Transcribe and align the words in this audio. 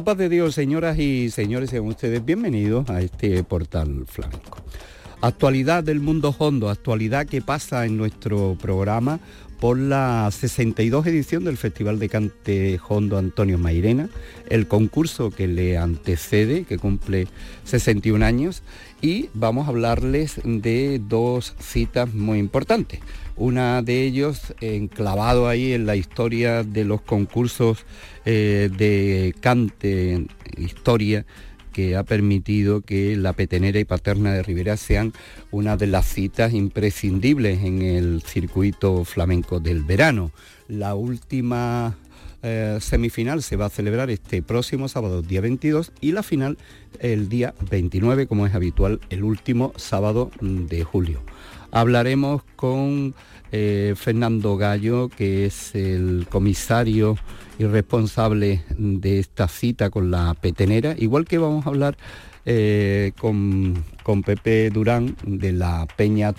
La 0.00 0.04
paz 0.04 0.16
de 0.16 0.30
Dios, 0.30 0.54
señoras 0.54 0.98
y 0.98 1.28
señores, 1.28 1.68
sean 1.68 1.84
ustedes 1.84 2.24
bienvenidos 2.24 2.88
a 2.88 3.02
este 3.02 3.44
portal 3.44 4.06
flamenco. 4.06 4.56
Actualidad 5.20 5.84
del 5.84 6.00
mundo 6.00 6.34
hondo, 6.38 6.70
actualidad 6.70 7.26
que 7.26 7.42
pasa 7.42 7.84
en 7.84 7.98
nuestro 7.98 8.56
programa 8.58 9.20
por 9.60 9.76
la 9.76 10.30
62 10.30 11.06
edición 11.06 11.44
del 11.44 11.58
Festival 11.58 11.98
de 11.98 12.08
Cante 12.08 12.80
Hondo 12.88 13.18
Antonio 13.18 13.58
Mairena, 13.58 14.08
el 14.48 14.66
concurso 14.68 15.30
que 15.30 15.46
le 15.46 15.76
antecede, 15.76 16.64
que 16.64 16.78
cumple 16.78 17.28
61 17.64 18.24
años, 18.24 18.62
y 19.02 19.28
vamos 19.34 19.66
a 19.66 19.68
hablarles 19.68 20.40
de 20.44 20.98
dos 20.98 21.54
citas 21.58 22.14
muy 22.14 22.38
importantes. 22.38 23.00
Una 23.36 23.82
de 23.82 24.04
ellos 24.04 24.54
enclavado 24.60 25.48
ahí 25.48 25.72
en 25.72 25.86
la 25.86 25.96
historia 25.96 26.62
de 26.62 26.84
los 26.84 27.00
concursos 27.00 27.84
eh, 28.24 28.70
de 28.76 29.34
cante, 29.40 30.26
historia, 30.58 31.24
que 31.72 31.96
ha 31.96 32.02
permitido 32.02 32.82
que 32.82 33.16
la 33.16 33.32
petenera 33.32 33.78
y 33.78 33.84
paterna 33.84 34.32
de 34.32 34.42
Rivera 34.42 34.76
sean 34.76 35.12
una 35.50 35.76
de 35.76 35.86
las 35.86 36.06
citas 36.06 36.52
imprescindibles 36.52 37.62
en 37.62 37.82
el 37.82 38.22
circuito 38.22 39.04
flamenco 39.04 39.60
del 39.60 39.82
verano. 39.82 40.32
La 40.68 40.94
última 40.94 41.96
eh, 42.42 42.78
semifinal 42.80 43.42
se 43.42 43.56
va 43.56 43.66
a 43.66 43.70
celebrar 43.70 44.10
este 44.10 44.42
próximo 44.42 44.88
sábado, 44.88 45.22
día 45.22 45.40
22, 45.40 45.92
y 46.00 46.12
la 46.12 46.22
final 46.22 46.58
el 46.98 47.28
día 47.28 47.54
29, 47.70 48.26
como 48.26 48.46
es 48.46 48.54
habitual, 48.54 49.00
el 49.10 49.24
último 49.24 49.72
sábado 49.76 50.30
de 50.40 50.84
julio. 50.84 51.22
Hablaremos 51.72 52.42
con 52.56 53.14
eh, 53.52 53.94
Fernando 53.96 54.56
Gallo, 54.56 55.08
que 55.08 55.46
es 55.46 55.74
el 55.74 56.26
comisario 56.28 57.16
y 57.58 57.64
responsable 57.64 58.62
de 58.76 59.18
esta 59.18 59.48
cita 59.48 59.90
con 59.90 60.10
la 60.10 60.34
petenera, 60.34 60.94
igual 60.98 61.26
que 61.26 61.38
vamos 61.38 61.66
a 61.66 61.70
hablar 61.70 61.96
eh, 62.46 63.12
con, 63.18 63.84
Pepe 64.24 64.70
Durán 64.70 65.16
de 65.24 65.52
la 65.52 65.86
Peña 65.96 66.34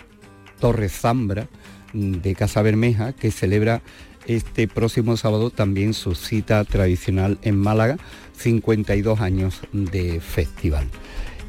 Torres 0.60 0.92
Zambra 0.92 1.48
de 1.94 2.36
Casa 2.36 2.62
Bermeja, 2.62 3.14
que 3.14 3.32
celebra 3.32 3.82
este 4.28 4.68
próximo 4.68 5.16
sábado 5.16 5.50
también 5.52 5.94
su 5.94 6.16
cita 6.16 6.64
tradicional 6.66 7.38
en 7.44 7.58
Málaga, 7.58 7.98
52 8.38 9.22
años 9.22 9.62
de 9.72 10.20
festival. 10.20 10.88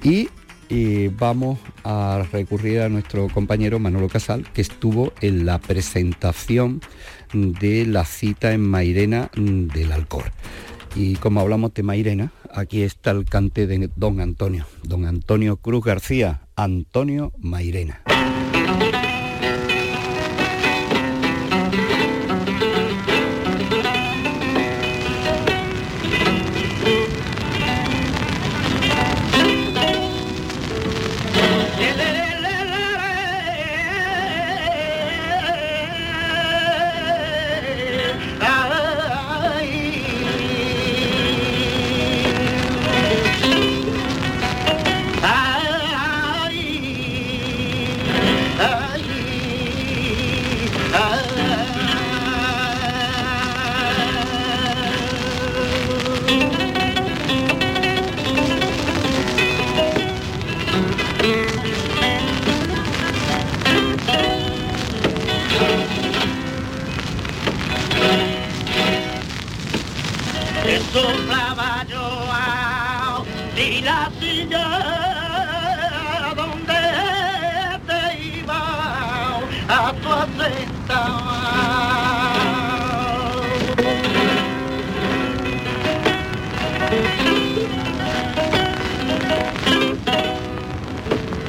Y 0.02 0.28
y 0.68 1.08
vamos 1.08 1.58
a 1.84 2.24
recurrir 2.32 2.80
a 2.80 2.88
nuestro 2.88 3.28
compañero 3.28 3.78
Manolo 3.78 4.08
Casal, 4.08 4.46
que 4.52 4.60
estuvo 4.60 5.12
en 5.20 5.46
la 5.46 5.58
presentación 5.58 6.80
de 7.32 7.86
la 7.86 8.04
cita 8.04 8.52
en 8.52 8.62
Mairena 8.62 9.30
del 9.34 9.92
Alcor. 9.92 10.32
Y 10.94 11.16
como 11.16 11.40
hablamos 11.40 11.72
de 11.74 11.82
Mairena, 11.82 12.32
aquí 12.52 12.82
está 12.82 13.12
el 13.12 13.24
cante 13.24 13.66
de 13.66 13.90
don 13.96 14.20
Antonio, 14.20 14.66
don 14.82 15.06
Antonio 15.06 15.56
Cruz 15.56 15.84
García, 15.84 16.42
Antonio 16.56 17.32
Mairena. 17.38 18.02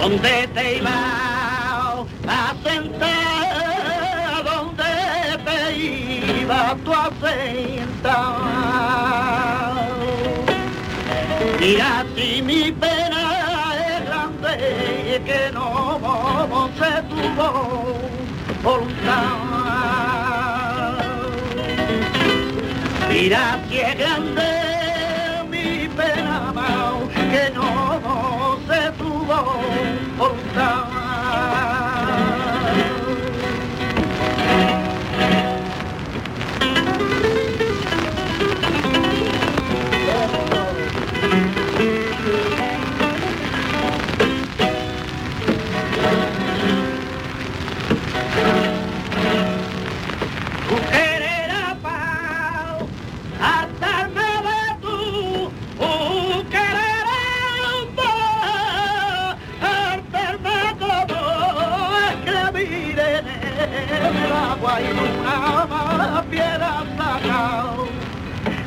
¿Dónde 0.04 0.50
te 0.54 0.80
iba 0.80 0.92
a 2.28 2.54
sentar? 2.62 4.44
¿Dónde 4.44 4.84
te 5.46 5.58
iba 6.42 6.76
tú 6.84 6.92
a 6.92 7.10
sentar? 7.24 8.36
Mira 11.58 12.06
si 12.18 12.42
mi 12.42 12.70
pena 12.74 13.22
es 13.88 14.06
grande 14.06 15.22
que 15.26 15.42
no 15.54 16.70
se 16.78 16.92
tuvo 17.04 17.48
voluntad. 18.62 19.24
Mira 23.08 23.44
si 23.70 23.78
es 23.80 23.98
grande 23.98 24.50
mi 25.50 25.88
pena 25.88 26.54
que 27.32 27.50
no 27.56 27.83
alone, 29.34 29.98
hold 30.18 30.54
down. 30.54 30.93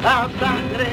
la 0.06 0.30
sangre 0.38 0.90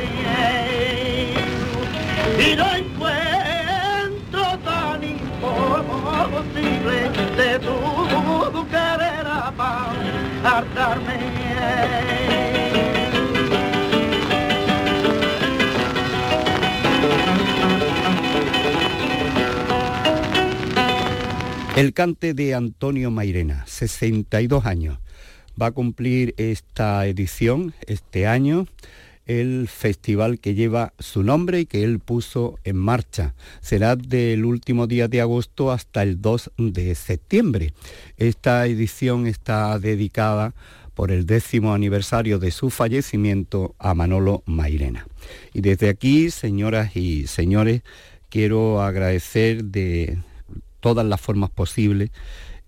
y 2.39 2.55
no 2.55 2.67
encuentro 2.81 4.43
tan 4.65 5.03
imposible 5.03 6.97
de 7.37 7.59
tu 7.59 8.61
querer 8.69 9.25
apartarme. 9.49 11.19
El 21.75 21.93
cante 21.93 22.33
de 22.33 22.55
Antonio 22.55 23.11
Mairena, 23.11 23.63
62 23.67 24.65
años. 24.65 24.97
Va 25.61 25.67
a 25.67 25.71
cumplir 25.71 26.33
esta 26.37 27.05
edición, 27.05 27.75
este 27.85 28.25
año, 28.25 28.65
el 29.25 29.67
festival 29.67 30.39
que 30.39 30.53
lleva 30.53 30.93
su 30.99 31.23
nombre 31.23 31.61
y 31.61 31.65
que 31.65 31.83
él 31.83 31.99
puso 31.99 32.59
en 32.63 32.77
marcha. 32.77 33.33
Será 33.61 33.95
del 33.95 34.45
último 34.45 34.87
día 34.87 35.07
de 35.07 35.21
agosto 35.21 35.71
hasta 35.71 36.03
el 36.03 36.21
2 36.21 36.51
de 36.57 36.95
septiembre. 36.95 37.73
Esta 38.17 38.65
edición 38.65 39.27
está 39.27 39.79
dedicada 39.79 40.53
por 40.93 41.11
el 41.11 41.25
décimo 41.25 41.73
aniversario 41.73 42.39
de 42.39 42.51
su 42.51 42.69
fallecimiento 42.69 43.75
a 43.79 43.93
Manolo 43.93 44.43
Mairena. 44.45 45.07
Y 45.53 45.61
desde 45.61 45.89
aquí, 45.89 46.29
señoras 46.29 46.95
y 46.95 47.27
señores, 47.27 47.81
quiero 48.29 48.81
agradecer 48.81 49.63
de 49.65 50.19
todas 50.79 51.05
las 51.05 51.21
formas 51.21 51.49
posibles 51.49 52.11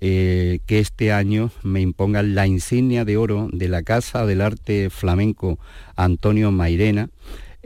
eh, 0.01 0.59
que 0.65 0.79
este 0.79 1.11
año 1.11 1.51
me 1.63 1.81
impongan 1.81 2.35
la 2.35 2.47
insignia 2.47 3.05
de 3.05 3.17
oro 3.17 3.49
de 3.51 3.69
la 3.69 3.83
Casa 3.83 4.25
del 4.25 4.41
Arte 4.41 4.89
Flamenco 4.89 5.59
Antonio 5.95 6.51
Mairena 6.51 7.09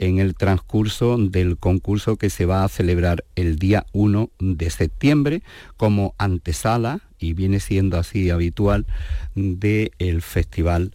en 0.00 0.18
el 0.18 0.34
transcurso 0.34 1.18
del 1.18 1.58
concurso 1.58 2.16
que 2.16 2.30
se 2.30 2.46
va 2.46 2.64
a 2.64 2.68
celebrar 2.68 3.24
el 3.36 3.56
día 3.56 3.84
1 3.92 4.30
de 4.38 4.70
septiembre 4.70 5.42
como 5.76 6.14
antesala, 6.16 7.00
y 7.18 7.34
viene 7.34 7.60
siendo 7.60 7.98
así 7.98 8.30
habitual, 8.30 8.86
del 9.34 10.22
Festival 10.22 10.92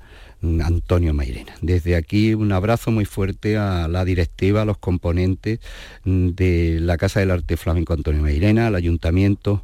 Antonio 0.63 1.13
Mairena. 1.13 1.53
Desde 1.61 1.95
aquí 1.95 2.33
un 2.33 2.51
abrazo 2.51 2.89
muy 2.91 3.05
fuerte 3.05 3.57
a 3.57 3.87
la 3.87 4.05
directiva, 4.05 4.63
a 4.63 4.65
los 4.65 4.79
componentes 4.79 5.59
de 6.03 6.79
la 6.81 6.97
Casa 6.97 7.19
del 7.19 7.31
Arte 7.31 7.57
Flamenco 7.57 7.93
Antonio 7.93 8.23
Mairena, 8.23 8.67
al 8.67 8.75
ayuntamiento 8.75 9.63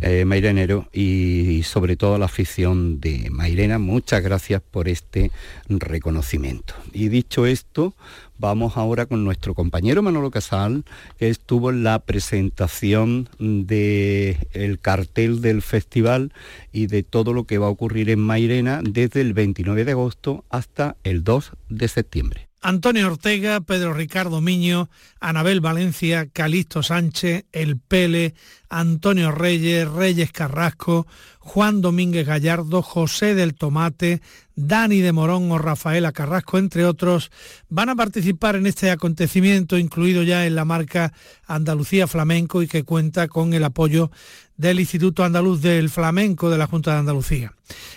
eh, 0.00 0.24
Mairenero 0.24 0.88
y, 0.92 1.62
sobre 1.62 1.96
todo 1.96 2.18
la 2.18 2.26
afición 2.26 3.00
de 3.00 3.28
Mairena. 3.30 3.78
Muchas 3.78 4.22
gracias 4.22 4.62
por 4.62 4.88
este 4.88 5.30
reconocimiento. 5.68 6.74
Y 6.92 7.08
dicho 7.08 7.46
esto, 7.46 7.94
vamos 8.38 8.76
ahora 8.76 9.06
con 9.06 9.24
nuestro 9.24 9.54
compañero 9.54 10.02
Manolo 10.02 10.30
Casal, 10.30 10.84
que 11.18 11.28
estuvo 11.28 11.70
en 11.70 11.82
la 11.82 11.98
presentación 12.00 13.28
del 13.38 14.78
cartel 14.80 15.40
del 15.40 15.62
festival 15.62 16.32
y 16.72 16.88
de 16.88 17.02
todo 17.02 17.32
lo 17.32 17.44
que 17.44 17.58
va 17.58 17.66
a 17.66 17.70
ocurrir 17.70 18.10
en 18.10 18.20
Mairena 18.20 18.80
desde 18.82 19.20
el 19.22 19.32
29 19.32 19.84
de 19.84 19.92
agosto 19.92 20.44
hasta 20.50 20.96
el 21.04 21.24
2 21.24 21.52
de 21.68 21.88
septiembre. 21.88 22.48
Antonio 22.66 23.06
Ortega, 23.06 23.60
Pedro 23.60 23.94
Ricardo 23.94 24.40
Miño, 24.40 24.90
Anabel 25.20 25.60
Valencia, 25.60 26.26
Calixto 26.26 26.82
Sánchez, 26.82 27.44
El 27.52 27.78
Pele, 27.78 28.34
Antonio 28.68 29.30
Reyes, 29.30 29.88
Reyes 29.88 30.32
Carrasco, 30.32 31.06
Juan 31.38 31.80
Domínguez 31.80 32.26
Gallardo, 32.26 32.82
José 32.82 33.36
del 33.36 33.54
Tomate, 33.54 34.20
Dani 34.56 35.00
de 35.00 35.12
Morón 35.12 35.48
o 35.52 35.58
Rafaela 35.58 36.10
Carrasco, 36.10 36.58
entre 36.58 36.84
otros, 36.84 37.30
van 37.68 37.88
a 37.88 37.94
participar 37.94 38.56
en 38.56 38.66
este 38.66 38.90
acontecimiento 38.90 39.78
incluido 39.78 40.24
ya 40.24 40.44
en 40.44 40.56
la 40.56 40.64
marca 40.64 41.12
Andalucía 41.46 42.08
Flamenco 42.08 42.62
y 42.62 42.66
que 42.66 42.82
cuenta 42.82 43.28
con 43.28 43.54
el 43.54 43.62
apoyo 43.62 44.10
del 44.56 44.80
Instituto 44.80 45.22
Andaluz 45.22 45.62
del 45.62 45.88
Flamenco 45.88 46.50
de 46.50 46.58
la 46.58 46.66
Junta 46.66 46.94
de 46.94 46.98
Andalucía. 46.98 47.52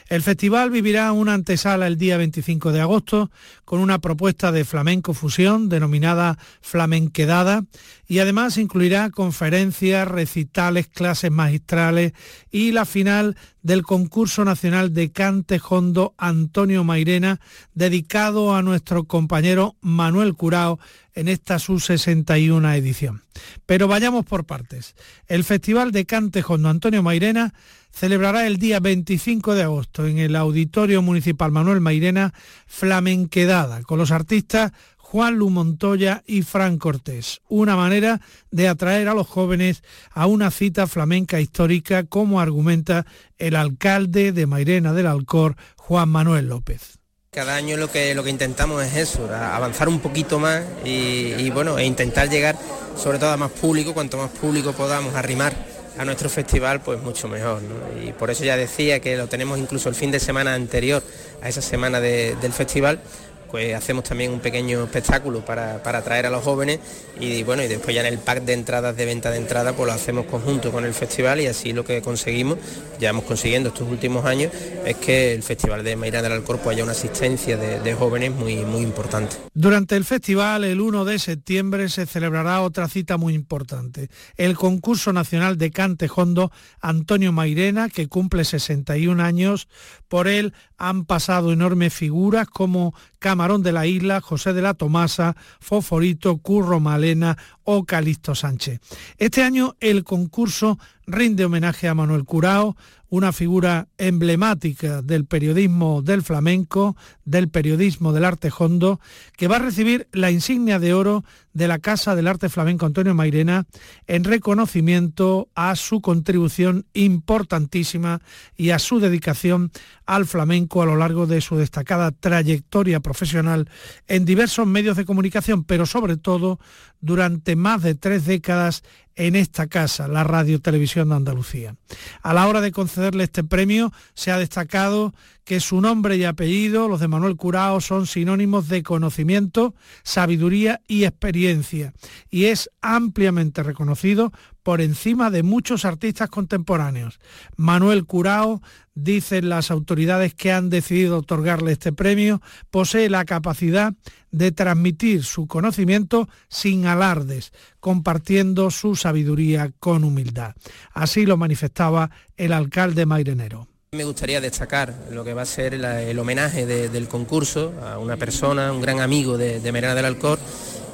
El 0.07 0.23
festival 0.23 0.71
vivirá 0.71 1.11
una 1.11 1.33
antesala 1.33 1.87
el 1.87 1.97
día 1.97 2.17
25 2.17 2.71
de 2.71 2.81
agosto 2.81 3.31
con 3.65 3.79
una 3.79 3.99
propuesta 3.99 4.51
de 4.51 4.65
flamenco 4.65 5.13
fusión 5.13 5.69
denominada 5.69 6.37
Flamenquedada 6.61 7.63
y 8.07 8.19
además 8.19 8.57
incluirá 8.57 9.11
conferencias, 9.11 10.07
recitales, 10.07 10.87
clases 10.87 11.31
magistrales 11.31 12.13
y 12.49 12.71
la 12.71 12.85
final 12.85 13.37
del 13.61 13.83
concurso 13.83 14.45
nacional 14.45 14.93
de 14.93 15.11
cante 15.11 15.61
hondo 15.69 16.15
Antonio 16.17 16.83
Mairena 16.83 17.39
dedicado 17.73 18.55
a 18.55 18.63
nuestro 18.63 19.03
compañero 19.03 19.75
Manuel 19.81 20.33
Curao 20.33 20.79
en 21.13 21.27
esta 21.27 21.59
su 21.59 21.79
61 21.79 22.73
edición. 22.73 23.23
Pero 23.65 23.87
vayamos 23.87 24.25
por 24.25 24.45
partes. 24.45 24.95
El 25.27 25.43
Festival 25.43 25.91
de 25.91 26.05
Cante 26.05 26.43
Hondo 26.47 26.69
Antonio 26.69 27.03
Mairena 27.03 27.53
celebrará 27.91 28.47
el 28.47 28.57
día 28.57 28.79
25 28.79 29.55
de 29.55 29.63
agosto 29.63 30.05
en 30.05 30.17
el 30.19 30.35
Auditorio 30.35 31.01
Municipal 31.01 31.51
Manuel 31.51 31.81
Mairena 31.81 32.33
Flamenquedada 32.67 33.81
con 33.83 33.97
los 33.99 34.11
artistas 34.11 34.71
Juan 35.11 35.37
Lu 35.37 35.49
Montoya 35.49 36.21
y 36.27 36.43
Fran 36.43 36.77
Cortés. 36.77 37.41
Una 37.49 37.75
manera 37.75 38.21
de 38.51 38.67
atraer 38.67 39.07
a 39.07 39.15
los 39.15 39.27
jóvenes 39.27 39.81
a 40.11 40.27
una 40.27 40.51
cita 40.51 40.85
flamenca 40.85 41.41
histórica, 41.41 42.03
como 42.03 42.39
argumenta 42.39 43.07
el 43.39 43.55
alcalde 43.55 44.31
de 44.33 44.45
Mairena 44.45 44.93
del 44.93 45.07
Alcor, 45.07 45.55
Juan 45.77 46.09
Manuel 46.09 46.49
López. 46.49 46.99
Cada 47.31 47.55
año 47.55 47.75
lo 47.75 47.91
que, 47.91 48.13
lo 48.13 48.23
que 48.23 48.29
intentamos 48.29 48.83
es 48.83 48.95
eso, 48.95 49.27
avanzar 49.33 49.89
un 49.89 49.99
poquito 49.99 50.37
más 50.37 50.63
y, 50.85 51.49
bueno, 51.49 51.79
e 51.79 51.85
intentar 51.85 52.29
llegar 52.29 52.55
sobre 52.95 53.17
todo 53.17 53.31
a 53.31 53.37
más 53.37 53.51
público, 53.51 53.95
cuanto 53.95 54.17
más 54.17 54.29
público 54.29 54.73
podamos 54.73 55.15
arrimar 55.15 55.55
a 55.99 56.05
nuestro 56.05 56.29
festival, 56.29 56.79
pues 56.79 57.01
mucho 57.01 57.27
mejor. 57.27 57.61
Y 58.01 58.13
por 58.13 58.31
eso 58.31 58.45
ya 58.45 58.55
decía 58.55 59.01
que 59.01 59.17
lo 59.17 59.27
tenemos 59.27 59.59
incluso 59.59 59.89
el 59.89 59.95
fin 59.95 60.11
de 60.11 60.21
semana 60.21 60.53
anterior 60.53 61.03
a 61.41 61.49
esa 61.49 61.61
semana 61.61 61.99
del 61.99 62.53
festival, 62.53 63.01
pues 63.49 63.73
hacemos 63.75 64.03
también 64.03 64.31
un 64.31 64.39
pequeño 64.39 64.83
espectáculo 64.83 65.43
para, 65.43 65.81
para, 65.83 65.99
atraer 65.99 66.25
a 66.25 66.29
los 66.29 66.43
jóvenes 66.43 66.79
y 67.19 67.43
bueno, 67.43 67.63
y 67.63 67.67
después 67.67 67.95
ya 67.95 68.01
en 68.01 68.13
el 68.13 68.19
pack 68.19 68.43
de 68.43 68.53
entradas 68.53 68.95
de 68.95 69.05
venta 69.05 69.31
de 69.31 69.37
entrada 69.37 69.73
pues 69.73 69.87
lo 69.87 69.93
hacemos 69.93 70.25
conjunto 70.25 70.71
con 70.71 70.85
el 70.85 70.93
festival 70.93 71.41
y 71.41 71.47
así 71.47 71.73
lo 71.73 71.83
que 71.83 72.01
conseguimos, 72.01 72.57
ya 72.99 73.09
hemos 73.09 73.23
consiguiendo 73.23 73.69
estos 73.69 73.87
últimos 73.87 74.25
años, 74.25 74.51
es 74.85 74.95
que 74.97 75.33
el 75.33 75.43
Festival 75.43 75.83
de 75.83 75.95
Mairán 75.95 76.23
del 76.23 76.33
Alcorpo 76.33 76.69
haya 76.69 76.83
una 76.83 76.91
asistencia 76.93 77.57
de, 77.57 77.93
jóvenes 77.93 78.31
muy, 78.31 78.57
muy 78.57 78.81
importante. 78.81 79.35
Durante 79.53 79.95
el 79.95 80.05
festival, 80.05 80.63
el 80.63 80.79
1 80.79 81.05
de 81.05 81.19
septiembre, 81.19 81.89
se 81.89 82.05
celebrará 82.05 82.61
otra 82.61 82.87
cita 82.87 83.17
muy 83.17 83.33
importante, 83.33 84.09
el 84.37 84.55
concurso 84.55 85.11
nacional 85.11 85.57
de 85.57 85.71
cante 85.71 86.09
hondo 86.13 86.51
Antonio 86.81 87.31
Mairena, 87.31 87.89
que 87.89 88.07
cumple 88.07 88.43
61 88.43 89.21
años. 89.23 89.67
Por 90.07 90.27
él 90.27 90.53
han 90.77 91.05
pasado 91.05 91.51
enormes 91.51 91.93
figuras 91.93 92.47
como 92.47 92.93
Camarón 93.19 93.61
de 93.61 93.71
la 93.71 93.85
Isla, 93.85 94.21
José 94.21 94.53
de 94.53 94.61
la 94.61 94.73
Tomasa, 94.73 95.35
Foforito, 95.59 96.37
Curro 96.37 96.79
Malena 96.79 97.37
o 97.63 97.83
Calixto 97.83 98.33
Sánchez. 98.33 98.79
Este 99.17 99.43
año 99.43 99.75
el 99.79 100.03
concurso 100.03 100.79
rinde 101.05 101.45
homenaje 101.45 101.87
a 101.87 101.95
Manuel 101.95 102.23
Curao, 102.23 102.75
una 103.09 103.33
figura 103.33 103.87
emblemática 103.97 105.01
del 105.01 105.25
periodismo 105.25 106.01
del 106.01 106.21
flamenco, 106.21 106.95
del 107.25 107.49
periodismo 107.49 108.13
del 108.13 108.25
arte 108.25 108.51
hondo, 108.57 108.99
que 109.35 109.47
va 109.47 109.57
a 109.57 109.59
recibir 109.59 110.07
la 110.11 110.31
insignia 110.31 110.79
de 110.79 110.93
oro 110.93 111.23
de 111.59 111.67
la 111.67 111.79
Casa 111.79 112.15
del 112.15 112.27
Arte 112.27 112.47
Flamenco 112.47 112.85
Antonio 112.85 113.13
Mairena 113.13 113.65
en 114.07 114.23
reconocimiento 114.23 115.49
a 115.55 115.75
su 115.75 115.99
contribución 115.99 116.85
importantísima 116.93 118.21
y 118.55 118.69
a 118.69 118.79
su 118.79 119.01
dedicación 119.01 119.69
al 120.05 120.25
flamenco 120.25 120.81
a 120.81 120.85
lo 120.85 120.95
largo 120.95 121.27
de 121.27 121.41
su 121.41 121.57
destacada 121.57 122.11
trayectoria 122.11 123.01
profesional 123.01 123.69
en 124.07 124.23
diversos 124.23 124.67
medios 124.67 124.95
de 124.95 125.03
comunicación, 125.03 125.65
pero 125.65 125.85
sobre 125.85 126.15
todo 126.15 126.59
durante 127.01 127.57
más 127.57 127.83
de 127.83 127.93
tres 127.93 128.25
décadas 128.25 128.81
en 129.15 129.35
esta 129.35 129.67
casa, 129.67 130.07
la 130.07 130.23
Radio 130.23 130.61
Televisión 130.61 131.09
de 131.09 131.15
Andalucía. 131.15 131.75
A 132.21 132.33
la 132.33 132.47
hora 132.47 132.61
de 132.61 132.71
concederle 132.71 133.25
este 133.25 133.43
premio 133.43 133.91
se 134.13 134.31
ha 134.31 134.37
destacado 134.37 135.13
que 135.49 135.59
su 135.59 135.81
nombre 135.81 136.15
y 136.15 136.25
apellido, 136.25 136.87
los 136.87 136.99
de 136.99 137.07
Manuel 137.07 137.35
Curao, 137.35 137.81
son 137.81 138.05
sinónimos 138.05 138.67
de 138.67 138.83
conocimiento, 138.83 139.73
sabiduría 140.03 140.79
y 140.87 141.05
experiencia, 141.05 141.91
y 142.29 142.45
es 142.45 142.69
ampliamente 142.83 143.63
reconocido 143.63 144.31
por 144.61 144.79
encima 144.79 145.31
de 145.31 145.41
muchos 145.41 145.85
artistas 145.85 146.29
contemporáneos. 146.29 147.19
Manuel 147.55 148.05
Curao, 148.05 148.61
dicen 148.93 149.49
las 149.49 149.71
autoridades 149.71 150.35
que 150.35 150.51
han 150.51 150.69
decidido 150.69 151.17
otorgarle 151.17 151.71
este 151.71 151.93
premio, 151.93 152.43
posee 152.69 153.09
la 153.09 153.25
capacidad 153.25 153.95
de 154.29 154.51
transmitir 154.51 155.23
su 155.23 155.47
conocimiento 155.47 156.29
sin 156.47 156.85
alardes, 156.85 157.53
compartiendo 157.79 158.69
su 158.69 158.95
sabiduría 158.95 159.71
con 159.79 160.03
humildad. 160.03 160.53
Así 160.93 161.25
lo 161.25 161.37
manifestaba 161.37 162.11
el 162.37 162.53
alcalde 162.53 163.07
Mairenero. 163.07 163.68
Me 163.91 164.03
gustaría 164.03 164.39
destacar 164.39 164.93
lo 165.09 165.23
que 165.23 165.33
va 165.33 165.41
a 165.41 165.45
ser 165.47 165.73
el 165.73 166.19
homenaje 166.19 166.67
del 166.67 167.07
concurso 167.07 167.73
a 167.83 167.97
una 167.97 168.17
persona, 168.17 168.71
un 168.71 168.81
gran 168.81 168.99
amigo 168.99 169.35
de, 169.35 169.59
de 169.59 169.71
Merena 169.71 169.95
del 169.95 170.05
Alcor 170.05 170.37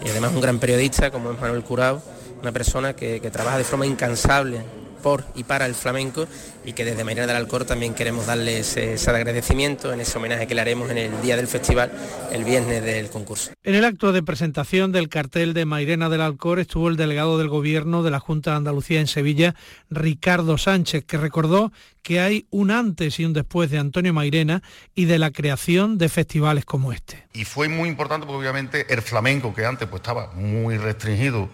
y 0.02 0.08
además 0.08 0.32
un 0.32 0.40
gran 0.40 0.60
periodista 0.60 1.12
como 1.12 1.30
es 1.34 1.42
Manuel 1.42 1.62
Curao, 1.62 2.02
una 2.42 2.54
persona 2.54 2.96
que, 2.96 3.20
trabaja 3.34 3.58
de 3.58 3.66
forma 3.66 3.86
incansable 3.86 4.62
por 5.06 5.24
y 5.36 5.44
para 5.44 5.68
el 5.68 5.76
flamenco 5.76 6.28
y 6.66 6.74
que 6.74 6.84
desde 6.84 7.04
Mairena 7.04 7.28
del 7.28 7.36
Alcor 7.36 7.64
también 7.64 7.94
queremos 7.94 8.26
darles 8.26 8.76
ese 8.76 9.10
agradecimiento 9.12 9.94
en 9.94 10.02
ese 10.02 10.18
homenaje 10.18 10.48
que 10.48 10.56
le 10.56 10.62
haremos 10.62 10.90
en 10.90 10.98
el 10.98 11.22
día 11.22 11.38
del 11.38 11.48
festival, 11.48 11.92
el 12.32 12.44
viernes 12.44 12.84
del 12.84 13.12
concurso. 13.12 13.52
En 13.64 13.76
el 13.76 13.86
acto 13.86 14.12
de 14.12 14.24
presentación 14.24 14.92
del 14.92 15.08
cartel 15.08 15.54
de 15.54 15.66
Mairena 15.66 16.10
del 16.10 16.22
Alcor 16.22 16.58
estuvo 16.58 16.90
el 16.90 16.96
delegado 16.96 17.38
del 17.38 17.50
Gobierno 17.50 18.02
de 18.02 18.10
la 18.10 18.20
Junta 18.20 18.50
de 18.50 18.58
Andalucía 18.58 19.00
en 19.00 19.06
Sevilla, 19.06 19.54
Ricardo 19.92 20.58
Sánchez, 20.58 21.06
que 21.06 21.18
recordó 21.18 21.72
que 22.02 22.20
hay 22.20 22.48
un 22.50 22.72
antes 22.72 23.20
y 23.20 23.26
un 23.26 23.34
después 23.34 23.70
de 23.70 23.78
Antonio 23.78 24.12
Mairena 24.12 24.64
y 24.96 25.06
de 25.06 25.20
la 25.20 25.30
creación 25.30 26.00
de 26.00 26.10
festivales 26.10 26.66
como 26.66 26.92
este. 26.92 27.28
Y 27.32 27.46
fue 27.46 27.70
muy 27.70 27.90
importante 27.90 28.26
porque 28.26 28.40
obviamente 28.40 28.92
el 28.92 29.04
flamenco, 29.04 29.54
que 29.54 29.68
antes 29.68 29.88
pues, 29.88 30.00
estaba 30.00 30.32
muy 30.34 30.80
restringido 30.80 31.48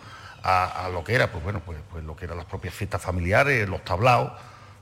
a, 0.44 0.90
lo 0.92 1.04
que 1.04 1.14
era, 1.14 1.32
pues 1.32 1.44
bueno, 1.44 1.62
pues, 1.62 1.78
pues, 1.92 2.04
lo 2.04 2.16
que 2.16 2.26
eran 2.26 2.38
las 2.38 2.46
propias 2.46 2.74
fiestas 2.74 3.02
familiares, 3.02 3.68
los 3.70 3.84
tablaos, 3.84 4.32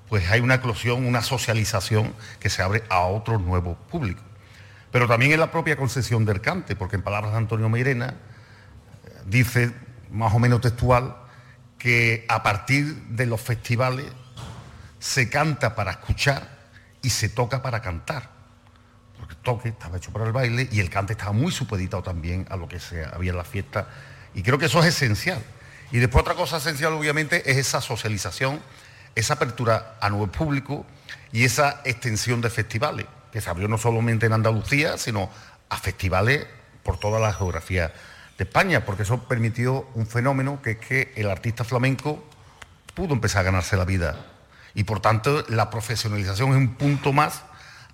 pues 0.07 0.29
hay 0.31 0.39
una 0.39 0.55
eclosión, 0.55 1.05
una 1.05 1.21
socialización 1.21 2.13
que 2.39 2.49
se 2.49 2.63
abre 2.63 2.83
a 2.89 3.01
otros 3.01 3.41
nuevos 3.41 3.77
públicos. 3.89 4.23
Pero 4.91 5.07
también 5.07 5.31
en 5.31 5.39
la 5.39 5.51
propia 5.51 5.75
concesión 5.75 6.25
del 6.25 6.41
cante, 6.41 6.75
porque 6.75 6.95
en 6.95 7.03
palabras 7.03 7.31
de 7.31 7.37
Antonio 7.37 7.69
Meirena 7.69 8.15
eh, 9.05 9.11
dice, 9.25 9.71
más 10.09 10.33
o 10.33 10.39
menos 10.39 10.61
textual, 10.61 11.15
que 11.77 12.25
a 12.27 12.41
partir 12.41 12.95
de 13.09 13.25
los 13.25 13.39
festivales 13.39 14.05
se 14.97 15.29
canta 15.29 15.75
para 15.75 15.91
escuchar 15.91 16.49
y 17.01 17.09
se 17.11 17.29
toca 17.29 17.61
para 17.61 17.81
cantar. 17.81 18.31
Porque 19.17 19.33
el 19.33 19.39
toque 19.41 19.69
estaba 19.69 19.97
hecho 19.97 20.11
para 20.11 20.25
el 20.25 20.31
baile 20.31 20.67
y 20.71 20.79
el 20.79 20.89
cante 20.89 21.13
estaba 21.13 21.33
muy 21.33 21.51
supeditado 21.51 22.01
también 22.01 22.47
a 22.49 22.57
lo 22.57 22.67
que 22.67 22.79
se 22.79 23.05
había 23.05 23.31
en 23.31 23.37
la 23.37 23.43
fiesta 23.43 23.87
y 24.39 24.41
creo 24.41 24.57
que 24.57 24.67
eso 24.67 24.79
es 24.79 24.85
esencial. 24.85 25.43
Y 25.91 25.97
después 25.97 26.21
otra 26.21 26.33
cosa 26.33 26.57
esencial, 26.57 26.93
obviamente, 26.93 27.51
es 27.51 27.57
esa 27.57 27.81
socialización, 27.81 28.61
esa 29.13 29.33
apertura 29.33 29.97
a 29.99 30.09
nuevo 30.09 30.27
público 30.27 30.85
y 31.33 31.43
esa 31.43 31.81
extensión 31.83 32.39
de 32.39 32.49
festivales, 32.49 33.05
que 33.33 33.41
se 33.41 33.49
abrió 33.49 33.67
no 33.67 33.77
solamente 33.77 34.27
en 34.27 34.31
Andalucía, 34.31 34.97
sino 34.97 35.29
a 35.67 35.77
festivales 35.77 36.47
por 36.83 36.97
toda 36.97 37.19
la 37.19 37.33
geografía 37.33 37.91
de 38.37 38.45
España, 38.45 38.85
porque 38.85 39.03
eso 39.03 39.27
permitió 39.27 39.89
un 39.93 40.07
fenómeno 40.07 40.61
que 40.61 40.71
es 40.71 40.77
que 40.77 41.11
el 41.17 41.29
artista 41.29 41.65
flamenco 41.65 42.23
pudo 42.95 43.15
empezar 43.15 43.41
a 43.41 43.51
ganarse 43.51 43.75
la 43.75 43.83
vida. 43.83 44.25
Y 44.73 44.85
por 44.85 45.01
tanto, 45.01 45.43
la 45.49 45.69
profesionalización 45.69 46.51
es 46.51 46.55
un 46.55 46.75
punto 46.75 47.11
más 47.11 47.43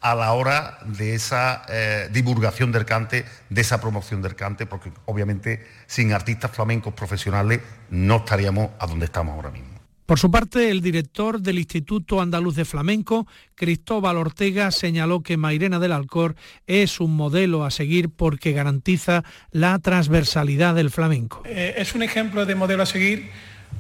a 0.06 0.14
la 0.14 0.34
hora 0.34 0.78
de 0.86 1.16
esa 1.16 1.64
eh, 1.68 2.10
divulgación 2.12 2.72
del 2.72 2.86
cante, 2.86 3.26
de 3.50 3.62
esa 3.62 3.82
promoción 3.82 4.22
del 4.22 4.36
cante, 4.36 4.68
porque 4.68 4.92
obviamente 5.06 5.66
sin 5.88 6.14
artistas 6.14 6.52
flamencos 6.52 6.94
profesionales 6.94 7.62
no 7.90 8.18
estaríamos 8.18 8.70
a 8.78 8.86
donde 8.86 9.06
estamos 9.06 9.34
ahora 9.34 9.50
mismo. 9.50 9.70
Por 10.06 10.20
su 10.20 10.30
parte, 10.30 10.70
el 10.70 10.82
director 10.82 11.42
del 11.42 11.58
Instituto 11.58 12.22
Andaluz 12.22 12.56
de 12.56 12.66
Flamenco, 12.66 13.26
Cristóbal 13.56 14.18
Ortega, 14.18 14.70
señaló 14.70 15.24
que 15.24 15.38
Mairena 15.38 15.80
del 15.80 15.94
Alcor 15.94 16.36
es 16.68 17.00
un 17.00 17.16
modelo 17.16 17.66
a 17.66 17.72
seguir 17.72 18.10
porque 18.10 18.52
garantiza 18.52 19.24
la 19.50 19.80
transversalidad 19.80 20.76
del 20.76 20.92
flamenco. 20.92 21.42
Eh, 21.46 21.74
es 21.80 21.96
un 21.96 22.04
ejemplo 22.04 22.46
de 22.46 22.54
modelo 22.54 22.84
a 22.84 22.86
seguir 22.86 23.32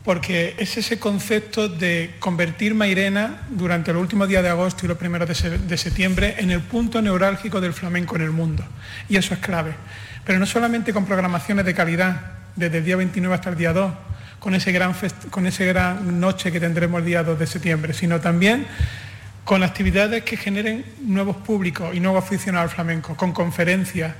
porque 0.06 0.56
es 0.60 0.78
ese 0.78 1.00
concepto 1.00 1.68
de 1.68 2.14
convertir 2.20 2.76
Mairena 2.76 3.42
durante 3.50 3.92
los 3.92 4.00
últimos 4.04 4.28
días 4.28 4.44
de 4.44 4.50
agosto 4.50 4.86
y 4.86 4.88
los 4.88 5.00
primeros 5.00 5.28
de, 5.28 5.78
septiembre 5.78 6.36
en 6.38 6.52
el 6.52 6.62
punto 6.62 7.02
neurálgico 7.02 7.60
del 7.60 7.74
flamenco 7.74 8.16
en 8.16 8.22
el 8.22 8.30
mundo. 8.30 8.64
Y 9.10 9.18
eso 9.18 9.34
es 9.34 9.40
clave. 9.40 9.74
Pero 10.24 10.38
no 10.38 10.46
solamente 10.46 10.94
con 10.94 11.06
programaciones 11.06 11.66
de 11.66 11.74
calidad, 11.74 12.22
desde 12.56 12.78
el 12.78 12.86
día 12.86 12.96
29 12.98 13.34
hasta 13.34 13.50
el 13.50 13.58
día 13.58 13.74
2, 13.74 13.94
con 14.40 14.54
ese 14.54 14.72
gran, 14.72 14.94
con 15.32 15.48
ese 15.48 15.66
gran 15.66 16.20
noche 16.20 16.52
que 16.52 16.60
tendremos 16.60 17.00
el 17.00 17.06
día 17.08 17.24
2 17.24 17.40
de 17.40 17.48
septiembre, 17.48 17.94
sino 17.94 18.22
también 18.22 18.68
con 19.44 19.64
actividades 19.64 20.24
que 20.24 20.38
generen 20.38 20.86
nuevos 21.02 21.36
públicos 21.38 21.96
y 21.96 22.00
nuevos 22.00 22.24
aficionados 22.24 22.70
al 22.70 22.76
flamenco, 22.76 23.18
con 23.18 23.34
conferencias, 23.34 24.14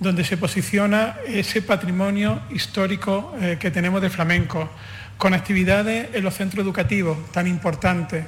donde 0.00 0.24
se 0.24 0.36
posiciona 0.36 1.16
ese 1.26 1.62
patrimonio 1.62 2.42
histórico 2.50 3.34
eh, 3.40 3.56
que 3.58 3.70
tenemos 3.70 4.00
de 4.00 4.10
flamenco, 4.10 4.68
con 5.16 5.34
actividades 5.34 6.14
en 6.14 6.22
los 6.22 6.34
centros 6.34 6.64
educativos 6.64 7.18
tan 7.32 7.46
importantes, 7.46 8.24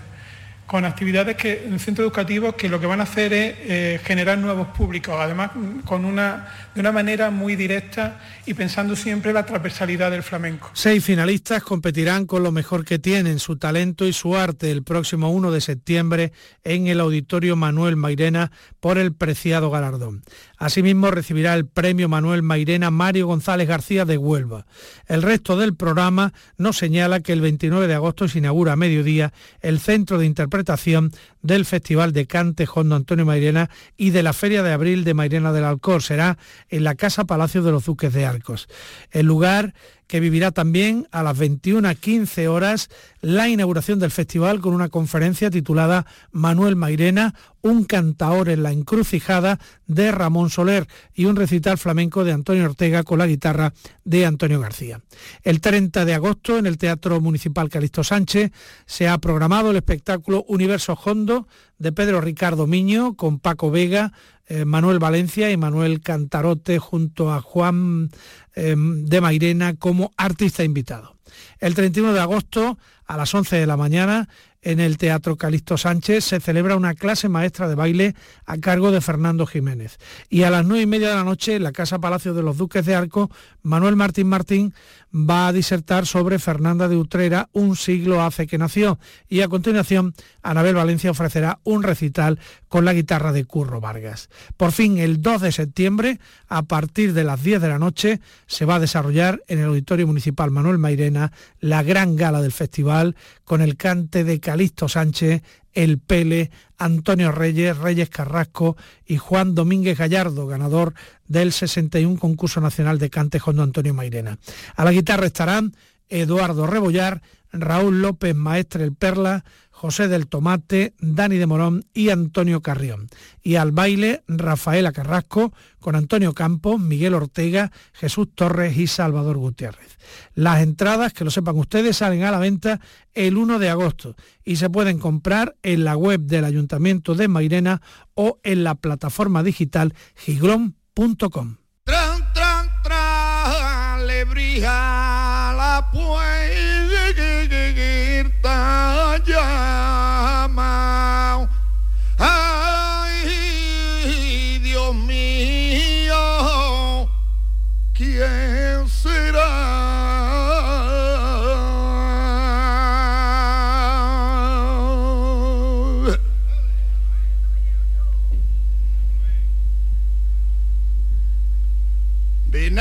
con 0.71 0.85
actividades 0.85 1.35
que, 1.35 1.65
en 1.65 1.81
centros 1.81 2.05
educativos 2.05 2.55
que 2.55 2.69
lo 2.69 2.79
que 2.79 2.87
van 2.87 3.01
a 3.01 3.03
hacer 3.03 3.33
es 3.33 3.55
eh, 3.59 4.01
generar 4.05 4.39
nuevos 4.39 4.69
públicos, 4.69 5.17
además 5.19 5.51
con 5.85 6.05
una, 6.05 6.47
de 6.73 6.81
una 6.81 6.93
manera 6.93 7.31
muy 7.33 7.57
directa 7.57 8.21
y 8.47 8.55
pensando 8.55 8.95
siempre 8.95 9.33
la 9.33 9.45
transversalidad 9.45 10.13
del 10.13 10.23
flamenco. 10.23 10.71
Seis 10.75 11.05
finalistas 11.05 11.65
competirán 11.65 12.25
con 12.25 12.45
lo 12.45 12.53
mejor 12.53 12.85
que 12.85 13.01
tienen, 13.01 13.41
su 13.41 13.57
talento 13.57 14.07
y 14.07 14.13
su 14.13 14.37
arte, 14.37 14.71
el 14.71 14.85
próximo 14.85 15.31
1 15.31 15.51
de 15.51 15.61
septiembre 15.61 16.33
en 16.63 16.87
el 16.87 17.01
Auditorio 17.01 17.57
Manuel 17.57 17.97
Mairena 17.97 18.53
por 18.79 18.97
el 18.97 19.13
preciado 19.13 19.71
galardón. 19.71 20.23
Asimismo 20.61 21.11
recibirá 21.11 21.55
el 21.55 21.67
premio 21.67 22.07
Manuel 22.11 22.43
Mairena 22.43 22.91
Mario 22.91 23.27
González 23.27 23.67
García 23.67 24.05
de 24.05 24.19
Huelva. 24.19 24.67
El 25.07 25.23
resto 25.23 25.57
del 25.57 25.75
programa 25.75 26.35
nos 26.59 26.77
señala 26.77 27.21
que 27.21 27.33
el 27.33 27.41
29 27.41 27.87
de 27.87 27.95
agosto 27.95 28.29
se 28.29 28.41
inaugura 28.41 28.75
a 28.75 28.77
mediodía 28.77 29.33
el 29.63 29.81
Centro 29.81 30.19
de 30.19 30.27
Interpretación 30.27 31.13
del 31.41 31.65
Festival 31.65 32.13
de 32.13 32.27
Cante 32.27 32.67
Jondo 32.67 32.95
Antonio 32.95 33.25
Mairena 33.25 33.71
y 33.97 34.11
de 34.11 34.23
la 34.23 34.35
Feria 34.35 34.63
de 34.63 34.73
Abril 34.73 35.03
de 35.03 35.15
Mairena 35.15 35.51
del 35.55 35.65
Alcor. 35.65 36.03
Será 36.03 36.37
en 36.69 36.85
la 36.85 36.95
Casa 36.95 37.25
Palacio 37.25 37.63
de 37.63 37.73
los 37.73 37.87
Duques 37.87 38.13
de 38.13 38.27
Arcos. 38.27 38.69
El 39.13 39.25
lugar 39.25 39.73
que 40.11 40.19
vivirá 40.19 40.51
también 40.51 41.07
a 41.13 41.23
las 41.23 41.39
21.15 41.39 42.49
horas 42.49 42.91
la 43.21 43.49
inauguración 43.49 44.01
del 44.01 44.11
festival 44.11 44.61
con 44.61 44.75
una 44.75 44.89
conferencia 44.89 45.53
titulada 45.53 46.05
Manuel 46.33 46.75
Mairena, 46.75 47.37
un 47.63 47.85
cantaor 47.85 48.49
en 48.49 48.65
la 48.65 48.73
encrucijada 48.73 49.61
de 49.87 50.11
Ramón 50.11 50.51
Soler 50.51 50.89
y 51.15 51.27
un 51.27 51.37
recital 51.37 51.79
flamenco 51.79 52.25
de 52.25 52.33
Antonio 52.33 52.65
Ortega 52.65 53.05
con 53.05 53.21
la 53.21 53.29
guitarra 53.29 53.73
de 54.05 54.27
Antonio 54.27 54.59
García. 54.59 55.01
El 55.45 55.61
30 55.61 56.05
de 56.05 56.15
agosto 56.15 56.59
en 56.59 56.67
el 56.67 56.77
Teatro 56.77 57.21
Municipal 57.21 57.69
Calixto 57.69 58.03
Sánchez 58.03 58.51
se 58.87 59.07
ha 59.07 59.17
programado 59.19 59.71
el 59.71 59.77
espectáculo 59.77 60.45
Universo 60.49 60.99
Hondo 61.05 61.47
de 61.79 61.93
Pedro 61.93 62.21
Ricardo 62.21 62.67
Miño 62.67 63.15
con 63.15 63.39
Paco 63.39 63.71
Vega, 63.71 64.13
eh, 64.53 64.65
Manuel 64.65 64.99
Valencia 64.99 65.53
y 65.53 65.57
Manuel 65.57 66.01
Cantarote 66.01 66.81
junto 66.81 67.33
a 67.33 67.41
Juan 67.41 68.11
em, 68.55 69.05
de 69.07 69.21
Mairena 69.21 69.75
como 69.75 70.13
artista 70.17 70.65
invitado. 70.65 71.17
El 71.59 71.75
31 71.75 72.13
de 72.13 72.21
agosto 72.21 72.79
a 73.07 73.17
las 73.17 73.35
11 73.35 73.57
de 73.57 73.67
la 73.67 73.77
mañana 73.77 74.29
en 74.63 74.79
el 74.79 74.99
Teatro 74.99 75.37
Calixto 75.37 75.79
Sánchez 75.79 76.25
se 76.25 76.41
celebra 76.41 76.77
una 76.77 76.95
clase 76.95 77.29
maestra 77.29 77.69
de 77.69 77.75
baile 77.75 78.15
a 78.45 78.59
cargo 78.59 78.91
de 78.91 79.01
Fernando 79.01 79.47
Jiménez. 79.47 79.99
Y 80.29 80.43
a 80.43 80.51
las 80.51 80.67
nueve 80.67 80.83
y 80.83 80.87
media 80.87 81.09
de 81.09 81.15
la 81.15 81.25
noche, 81.25 81.57
en 81.57 81.63
la 81.63 81.73
Casa 81.73 81.99
Palacio 81.99 82.35
de 82.35 82.43
los 82.43 82.59
Duques 82.59 82.85
de 82.85 82.95
Arco, 82.95 83.31
Manuel 83.63 83.97
Martín 83.97 84.29
Martín 84.29 84.75
va 85.13 85.49
a 85.49 85.53
disertar 85.53 86.07
sobre 86.07 86.39
Fernanda 86.39 86.89
de 86.89 86.97
Utrera, 86.97 87.49
un 87.53 87.77
siglo 87.77 88.23
hace 88.23 88.47
que 88.47 88.59
nació. 88.59 88.99
Y 89.29 89.41
a 89.41 89.49
continuación, 89.49 90.15
Anabel 90.43 90.75
Valencia 90.75 91.11
ofrecerá 91.11 91.59
un 91.65 91.83
recital 91.83 92.39
con 92.69 92.85
la 92.85 92.93
guitarra 92.93 93.33
de 93.33 93.45
Curro 93.45 93.81
Vargas. 93.81 94.29
Por 94.57 94.73
fin, 94.73 94.99
el 94.99 95.21
2 95.21 95.43
de 95.43 95.53
septiembre, 95.53 96.21
a 96.49 96.63
partir 96.63 97.13
de 97.13 97.25
las 97.25 97.43
10 97.43 97.61
de 97.61 97.69
la 97.69 97.79
noche, 97.79 98.21
se 98.47 98.65
va 98.65 98.77
a 98.77 98.81
desarrollar 98.81 99.43
en 99.49 99.59
el 99.59 99.67
Auditorio 99.67 100.07
Municipal 100.07 100.51
Manuel 100.51 100.79
Mairena 100.79 101.33
la 101.59 101.83
gran 101.83 102.17
gala 102.17 102.41
del 102.41 102.53
festival 102.53 103.17
con 103.45 103.61
el 103.61 103.77
cante 103.77 104.25
de 104.25 104.41
Calixto 104.41 104.89
Sánchez, 104.89 105.43
El 105.73 105.99
Pele, 105.99 106.51
Antonio 106.79 107.33
Reyes, 107.33 107.77
Reyes 107.79 108.11
Carrasco 108.11 108.77
y 109.07 109.17
Juan 109.17 109.55
Domínguez 109.55 109.99
Gallardo, 109.99 110.47
ganador 110.47 110.95
del 111.27 111.53
61 111.53 112.19
concurso 112.19 112.61
nacional 112.61 112.99
de 112.99 113.11
cante 113.11 113.39
Jondo 113.39 113.63
Antonio 113.63 113.95
Mairena. 113.95 114.39
A 114.77 114.85
la 114.85 114.93
guitarra 114.93 115.27
estarán 115.27 115.75
Eduardo 116.09 116.67
Rebollar, 116.67 117.23
Raúl 117.53 118.03
López 118.03 118.35
Maestre 118.35 118.85
El 118.85 118.95
Perla, 118.95 119.45
José 119.81 120.09
del 120.09 120.27
Tomate, 120.27 120.93
Dani 121.01 121.39
de 121.39 121.47
Morón 121.47 121.87
y 121.95 122.11
Antonio 122.11 122.61
Carrión. 122.61 123.09
Y 123.43 123.55
al 123.55 123.73
baile 123.73 124.23
Rafaela 124.29 124.93
Carrasco 124.93 125.55
con 125.79 125.97
Antonio 125.97 126.35
Campos, 126.35 126.79
Miguel 126.79 127.15
Ortega, 127.15 127.73
Jesús 127.95 128.29
Torres 128.35 128.77
y 128.77 128.89
Salvador 128.89 129.39
Gutiérrez. 129.39 129.97
Las 130.35 130.61
entradas, 130.61 131.15
que 131.15 131.25
lo 131.25 131.31
sepan 131.31 131.57
ustedes, 131.57 131.97
salen 131.97 132.25
a 132.25 132.31
la 132.31 132.39
venta 132.39 132.79
el 133.15 133.39
1 133.39 133.59
de 133.59 133.71
agosto 133.71 134.17
y 134.45 134.57
se 134.57 134.69
pueden 134.69 134.99
comprar 134.99 135.57
en 135.63 135.85
la 135.85 135.97
web 135.97 136.21
del 136.21 136.45
Ayuntamiento 136.45 137.15
de 137.15 137.29
Mairena 137.29 137.81
o 138.13 138.39
en 138.43 138.65
la 138.65 138.75
plataforma 138.75 139.43
digital 139.43 139.95
giglón.com. 140.15 141.57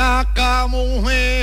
Flaca 0.09 0.65
mujer 0.67 1.38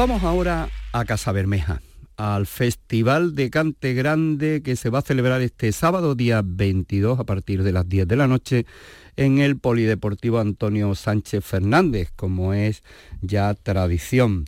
vamos 0.00 0.22
ahora 0.22 0.70
a 0.94 1.04
Casa 1.04 1.30
Bermeja, 1.30 1.82
al 2.16 2.46
Festival 2.46 3.34
de 3.34 3.50
Cante 3.50 3.92
Grande 3.92 4.62
que 4.62 4.74
se 4.74 4.88
va 4.88 5.00
a 5.00 5.02
celebrar 5.02 5.42
este 5.42 5.72
sábado 5.72 6.14
día 6.14 6.40
22 6.42 7.20
a 7.20 7.24
partir 7.24 7.62
de 7.62 7.72
las 7.72 7.86
10 7.86 8.08
de 8.08 8.16
la 8.16 8.26
noche 8.26 8.64
en 9.16 9.40
el 9.40 9.58
Polideportivo 9.58 10.38
Antonio 10.38 10.94
Sánchez 10.94 11.44
Fernández, 11.44 12.12
como 12.16 12.54
es 12.54 12.82
ya 13.20 13.52
tradición. 13.52 14.46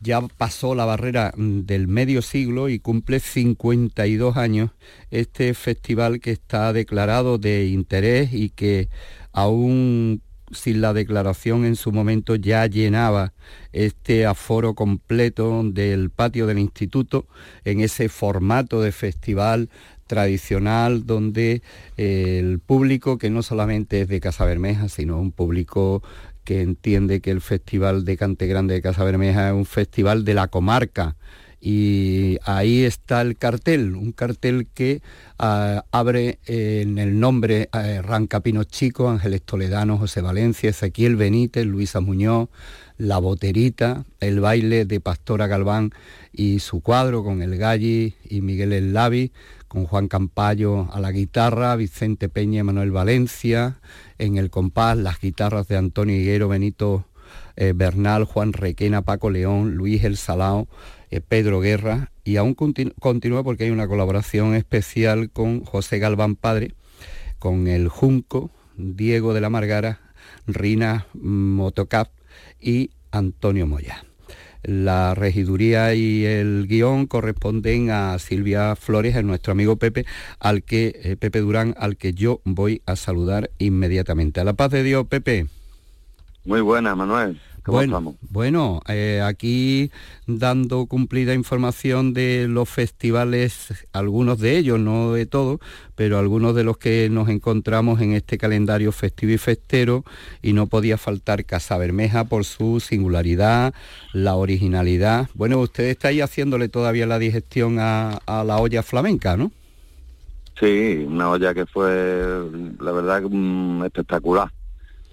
Ya 0.00 0.22
pasó 0.22 0.74
la 0.74 0.86
barrera 0.86 1.32
del 1.36 1.86
medio 1.86 2.20
siglo 2.20 2.68
y 2.68 2.80
cumple 2.80 3.20
52 3.20 4.36
años 4.36 4.72
este 5.12 5.54
festival 5.54 6.18
que 6.18 6.32
está 6.32 6.72
declarado 6.72 7.38
de 7.38 7.66
interés 7.66 8.32
y 8.32 8.50
que 8.50 8.88
aún 9.30 10.20
sin 10.52 10.80
la 10.80 10.92
declaración 10.92 11.64
en 11.64 11.76
su 11.76 11.92
momento 11.92 12.34
ya 12.34 12.66
llenaba 12.66 13.32
este 13.72 14.26
aforo 14.26 14.74
completo 14.74 15.62
del 15.64 16.10
patio 16.10 16.46
del 16.46 16.58
instituto 16.58 17.26
en 17.64 17.80
ese 17.80 18.08
formato 18.08 18.80
de 18.80 18.92
festival 18.92 19.70
tradicional 20.06 21.06
donde 21.06 21.62
eh, 21.96 22.38
el 22.40 22.58
público 22.58 23.16
que 23.16 23.30
no 23.30 23.42
solamente 23.42 24.00
es 24.00 24.08
de 24.08 24.20
Casa 24.20 24.44
Bermeja, 24.44 24.88
sino 24.88 25.20
un 25.20 25.30
público 25.30 26.02
que 26.44 26.62
entiende 26.62 27.20
que 27.20 27.30
el 27.30 27.40
Festival 27.40 28.04
de 28.04 28.16
Cante 28.16 28.48
Grande 28.48 28.74
de 28.74 28.82
Casa 28.82 29.04
Bermeja 29.04 29.48
es 29.48 29.54
un 29.54 29.66
festival 29.66 30.24
de 30.24 30.34
la 30.34 30.48
comarca 30.48 31.16
y 31.60 32.38
ahí 32.44 32.84
está 32.84 33.20
el 33.20 33.36
cartel, 33.36 33.94
un 33.94 34.12
cartel 34.12 34.66
que 34.72 35.02
ah, 35.38 35.84
abre 35.92 36.38
en 36.46 36.98
el 36.98 37.20
nombre 37.20 37.68
eh, 37.72 38.00
Rancapino 38.00 38.64
Chico, 38.64 39.10
Ángeles 39.10 39.42
Toledano, 39.42 39.98
José 39.98 40.22
Valencia, 40.22 40.70
Ezequiel 40.70 41.16
Benítez, 41.16 41.66
Luisa 41.66 42.00
Muñoz, 42.00 42.48
La 42.96 43.18
Boterita, 43.18 44.04
el 44.20 44.40
baile 44.40 44.86
de 44.86 45.00
Pastora 45.00 45.48
Galván 45.48 45.92
y 46.32 46.60
su 46.60 46.80
cuadro 46.80 47.22
con 47.22 47.42
el 47.42 47.58
Galli 47.58 48.14
y 48.24 48.40
Miguel 48.40 48.72
El 48.72 48.94
Lavi, 48.94 49.32
con 49.68 49.84
Juan 49.84 50.08
Campayo 50.08 50.88
a 50.92 50.98
la 50.98 51.12
guitarra, 51.12 51.76
Vicente 51.76 52.30
Peña 52.30 52.60
y 52.60 52.64
Manuel 52.64 52.90
Valencia, 52.90 53.80
en 54.18 54.38
el 54.38 54.48
compás 54.50 54.96
las 54.96 55.20
guitarras 55.20 55.68
de 55.68 55.76
Antonio 55.76 56.16
Higuero, 56.16 56.48
Benito 56.48 57.04
eh, 57.56 57.72
Bernal, 57.76 58.24
Juan 58.24 58.52
Requena, 58.54 59.02
Paco 59.02 59.28
León, 59.30 59.74
Luis 59.74 60.02
El 60.04 60.16
Salao, 60.16 60.66
eh, 61.10 61.20
Pedro 61.20 61.60
Guerra, 61.60 62.10
y 62.24 62.36
aún 62.36 62.54
continúa 62.54 63.42
porque 63.42 63.64
hay 63.64 63.70
una 63.70 63.88
colaboración 63.88 64.54
especial 64.54 65.30
con 65.30 65.64
José 65.64 65.98
Galván 65.98 66.36
Padre, 66.36 66.74
con 67.38 67.66
el 67.66 67.88
Junco, 67.88 68.50
Diego 68.76 69.34
de 69.34 69.40
la 69.40 69.50
Margara, 69.50 70.00
Rina 70.46 71.06
Motocap 71.14 72.08
y 72.60 72.90
Antonio 73.10 73.66
Moya. 73.66 74.04
La 74.62 75.14
regiduría 75.14 75.94
y 75.94 76.26
el 76.26 76.66
guion 76.68 77.06
corresponden 77.06 77.90
a 77.90 78.18
Silvia 78.18 78.76
Flores, 78.76 79.16
a 79.16 79.22
nuestro 79.22 79.52
amigo 79.52 79.76
Pepe, 79.76 80.04
al 80.38 80.62
que 80.62 81.00
eh, 81.02 81.16
Pepe 81.16 81.40
Durán, 81.40 81.74
al 81.78 81.96
que 81.96 82.12
yo 82.12 82.42
voy 82.44 82.82
a 82.84 82.94
saludar 82.96 83.50
inmediatamente. 83.58 84.40
A 84.40 84.44
la 84.44 84.52
paz 84.52 84.70
de 84.70 84.82
Dios, 84.82 85.06
Pepe. 85.06 85.46
Muy 86.44 86.60
buena, 86.60 86.94
Manuel 86.94 87.40
bueno, 87.66 88.16
Bueno, 88.30 88.80
eh, 88.88 89.20
aquí 89.24 89.90
dando 90.26 90.86
cumplida 90.86 91.34
información 91.34 92.12
de 92.12 92.46
los 92.48 92.68
festivales, 92.68 93.86
algunos 93.92 94.38
de 94.38 94.56
ellos, 94.58 94.78
no 94.78 95.12
de 95.12 95.26
todos, 95.26 95.60
pero 95.94 96.18
algunos 96.18 96.54
de 96.54 96.64
los 96.64 96.78
que 96.78 97.08
nos 97.10 97.28
encontramos 97.28 98.00
en 98.00 98.12
este 98.12 98.38
calendario 98.38 98.92
festivo 98.92 99.32
y 99.32 99.38
festero 99.38 100.04
y 100.42 100.52
no 100.52 100.66
podía 100.66 100.98
faltar 100.98 101.44
Casa 101.44 101.76
Bermeja 101.78 102.24
por 102.24 102.44
su 102.44 102.80
singularidad, 102.80 103.74
la 104.12 104.36
originalidad. 104.36 105.28
Bueno, 105.34 105.60
usted 105.60 105.84
está 105.84 106.08
ahí 106.08 106.20
haciéndole 106.20 106.68
todavía 106.68 107.06
la 107.06 107.18
digestión 107.18 107.78
a, 107.78 108.18
a 108.26 108.44
la 108.44 108.58
olla 108.58 108.82
flamenca, 108.82 109.36
¿no? 109.36 109.52
Sí, 110.58 111.04
una 111.06 111.30
olla 111.30 111.54
que 111.54 111.64
fue, 111.66 111.88
la 112.80 112.92
verdad, 112.92 113.22
mm, 113.22 113.84
espectacular 113.84 114.50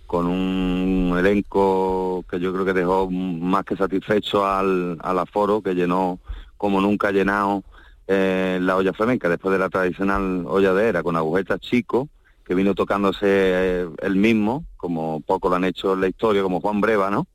con 0.08 0.26
un 0.26 1.15
elenco 1.20 2.24
que 2.30 2.39
yo 2.39 2.54
creo 2.54 2.65
que 2.65 2.74
dejó 2.74 3.12
más 3.12 3.65
que 3.65 3.76
satisfecho 3.76 4.48
al, 4.48 4.98
aforo, 5.02 5.62
que 5.62 5.76
llenó 5.76 6.20
como 6.56 6.80
nunca 6.80 7.10
ha 7.10 7.12
llenado 7.12 7.63
eh, 8.08 8.58
la 8.62 8.78
olla 8.78 8.93
flamenca, 8.93 9.28
después 9.28 9.52
de 9.52 9.60
la 9.60 9.70
tradicional 9.70 10.46
olla 10.48 10.74
de 10.74 10.88
era, 10.88 11.04
con 11.04 11.17
agujetas 11.17 11.60
chicos, 11.60 12.08
que 12.46 12.56
vino 12.56 12.74
tocándose 12.74 13.28
eh, 13.28 13.89
el 14.02 14.15
mismo, 14.15 14.63
como 14.78 15.20
poco 15.20 15.50
lo 15.50 15.58
han 15.58 15.65
hecho 15.65 15.93
en 15.93 16.02
la 16.02 16.08
historia, 16.08 16.41
como 16.41 16.62
Juan 16.62 16.80
Breva, 16.80 17.12
¿no? 17.12 17.28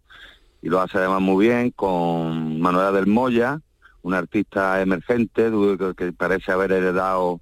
Y 0.62 0.70
lo 0.70 0.80
hace 0.80 0.96
además 0.96 1.20
muy 1.20 1.46
bien 1.46 1.72
con 1.72 2.58
Manuela 2.58 2.90
del 2.90 3.06
Moya, 3.06 3.60
un 4.00 4.14
artista 4.14 4.80
emergente 4.80 5.50
que 5.96 6.12
parece 6.12 6.50
haber 6.52 6.72
heredado 6.72 7.41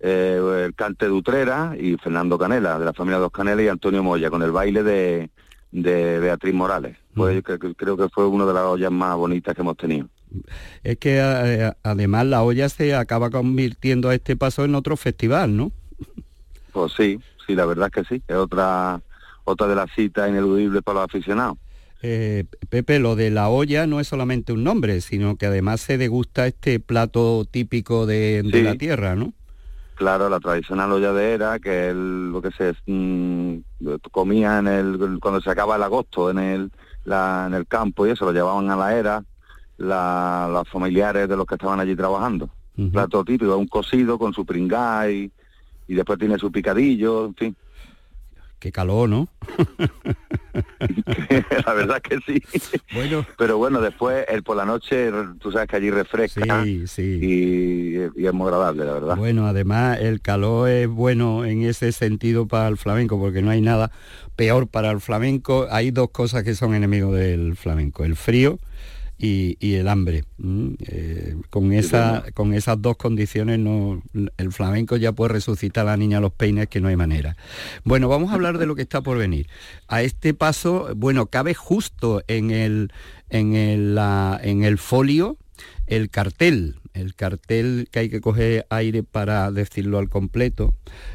eh, 0.00 0.64
el 0.66 0.74
cante 0.74 1.06
de 1.06 1.12
Utrera 1.12 1.74
y 1.78 1.96
Fernando 1.96 2.38
Canela, 2.38 2.78
de 2.78 2.84
la 2.84 2.92
familia 2.92 3.18
Dos 3.18 3.32
Canelas 3.32 3.64
y 3.64 3.68
Antonio 3.68 4.02
Moya, 4.02 4.30
con 4.30 4.42
el 4.42 4.52
baile 4.52 4.82
de, 4.82 5.30
Beatriz 5.72 6.54
Morales. 6.54 6.96
Pues 7.14 7.42
creo 7.76 7.96
que 7.96 8.08
fue 8.08 8.26
una 8.26 8.46
de 8.46 8.54
las 8.54 8.64
ollas 8.64 8.92
más 8.92 9.16
bonitas 9.16 9.54
que 9.54 9.62
hemos 9.62 9.76
tenido. 9.76 10.08
Es 10.84 10.98
que 10.98 11.18
eh, 11.20 11.72
además 11.82 12.26
la 12.26 12.42
olla 12.42 12.68
se 12.68 12.94
acaba 12.94 13.30
convirtiendo 13.30 14.08
a 14.08 14.14
este 14.14 14.36
paso 14.36 14.64
en 14.64 14.74
otro 14.74 14.96
festival, 14.96 15.56
¿no? 15.56 15.72
Pues 16.72 16.92
sí, 16.96 17.18
sí, 17.46 17.54
la 17.54 17.66
verdad 17.66 17.90
es 17.92 18.06
que 18.06 18.14
sí. 18.14 18.22
Es 18.28 18.36
otra, 18.36 19.00
otra 19.44 19.66
de 19.66 19.74
las 19.74 19.90
citas 19.94 20.28
ineludibles 20.28 20.82
para 20.82 21.00
los 21.00 21.08
aficionados. 21.08 21.58
Eh, 22.02 22.44
Pepe, 22.68 23.00
lo 23.00 23.16
de 23.16 23.30
la 23.30 23.48
olla 23.48 23.86
no 23.86 23.98
es 23.98 24.06
solamente 24.06 24.52
un 24.52 24.62
nombre, 24.62 25.00
sino 25.00 25.36
que 25.36 25.46
además 25.46 25.80
se 25.80 25.98
degusta 25.98 26.46
este 26.46 26.78
plato 26.78 27.44
típico 27.50 28.06
de, 28.06 28.42
la 28.44 28.76
tierra, 28.76 29.16
¿no? 29.16 29.34
Claro, 29.98 30.28
la 30.28 30.38
tradicional 30.38 30.92
olla 30.92 31.12
de 31.12 31.32
era, 31.32 31.58
que 31.58 31.88
es 31.88 31.94
lo 31.96 32.40
que 32.40 32.52
se 32.52 32.72
mm, 32.86 33.58
comía 34.12 34.60
en 34.60 34.68
el, 34.68 35.18
cuando 35.20 35.40
se 35.40 35.50
acaba 35.50 35.74
el 35.74 35.82
agosto 35.82 36.30
en 36.30 36.38
el, 36.38 36.70
en 37.04 37.54
el 37.54 37.66
campo 37.66 38.06
y 38.06 38.10
eso, 38.10 38.24
lo 38.24 38.32
llevaban 38.32 38.70
a 38.70 38.76
la 38.76 38.96
era 38.96 39.24
los 39.76 40.68
familiares 40.68 41.28
de 41.28 41.36
los 41.36 41.44
que 41.46 41.56
estaban 41.56 41.80
allí 41.80 41.96
trabajando. 41.96 42.48
Plato 42.92 43.24
típico, 43.24 43.56
un 43.56 43.66
cocido 43.66 44.20
con 44.20 44.32
su 44.32 44.46
pringá 44.46 45.10
y, 45.10 45.32
y 45.88 45.94
después 45.96 46.16
tiene 46.16 46.38
su 46.38 46.52
picadillo, 46.52 47.26
en 47.26 47.34
fin. 47.34 47.56
Qué 48.58 48.72
calor, 48.72 49.08
¿no? 49.08 49.28
la 51.66 51.74
verdad 51.74 52.02
que 52.02 52.18
sí. 52.26 52.42
Bueno. 52.92 53.24
Pero 53.36 53.56
bueno, 53.56 53.80
después 53.80 54.24
el 54.28 54.42
por 54.42 54.56
la 54.56 54.64
noche, 54.64 55.12
tú 55.38 55.52
sabes 55.52 55.68
que 55.68 55.76
allí 55.76 55.90
refresca. 55.90 56.64
Sí, 56.64 56.88
sí. 56.88 57.20
Y, 57.22 58.26
es 58.26 58.32
muy 58.32 58.46
agradable, 58.46 58.84
la 58.84 58.94
verdad. 58.94 59.16
Bueno, 59.16 59.46
además 59.46 60.00
el 60.00 60.20
calor 60.20 60.68
es 60.68 60.88
bueno 60.88 61.44
en 61.44 61.62
ese 61.62 61.92
sentido 61.92 62.48
para 62.48 62.66
el 62.66 62.76
flamenco, 62.76 63.18
porque 63.18 63.42
no 63.42 63.50
hay 63.50 63.60
nada 63.60 63.92
peor 64.34 64.66
para 64.66 64.90
el 64.90 65.00
flamenco. 65.00 65.68
Hay 65.70 65.92
dos 65.92 66.10
cosas 66.10 66.42
que 66.42 66.56
son 66.56 66.74
enemigos 66.74 67.16
del 67.16 67.56
flamenco, 67.56 68.04
el 68.04 68.16
frío 68.16 68.58
y, 69.18 69.74
el 69.74 69.88
hambre. 69.88 70.24
Eh, 70.86 71.36
con, 71.50 71.72
esa, 71.72 72.24
con 72.34 72.54
esas 72.54 72.80
dos 72.80 72.96
condiciones 72.96 73.58
no, 73.58 74.02
el 74.36 74.52
flamenco 74.52 74.96
ya 74.96 75.12
puede 75.12 75.34
resucitar 75.34 75.86
a 75.86 75.90
la 75.92 75.96
niña 75.96 76.18
a 76.18 76.20
los 76.20 76.32
peines 76.32 76.68
que 76.68 76.80
no 76.80 76.88
hay 76.88 76.96
manera. 76.96 77.36
Bueno, 77.84 78.08
vamos 78.08 78.30
a 78.30 78.34
hablar 78.34 78.58
de 78.58 78.66
lo 78.66 78.76
que 78.76 78.82
está 78.82 79.00
por 79.00 79.18
venir. 79.18 79.48
A 79.88 80.02
este 80.02 80.34
paso, 80.34 80.88
bueno, 80.96 81.26
cabe 81.26 81.54
justo 81.54 82.22
en 82.28 82.50
el, 82.50 82.92
en 83.28 83.54
el, 83.54 83.98
en 84.42 84.62
el 84.62 84.78
folio 84.78 85.36
el 85.88 86.10
cartel, 86.10 86.76
el 86.94 87.14
cartel 87.14 87.88
que 87.90 88.00
hay 88.00 88.10
que 88.10 88.20
coger 88.20 88.66
aire 88.70 89.02
para 89.02 89.50
decirlo 89.50 89.98
al 89.98 90.08
completo. 90.08 90.74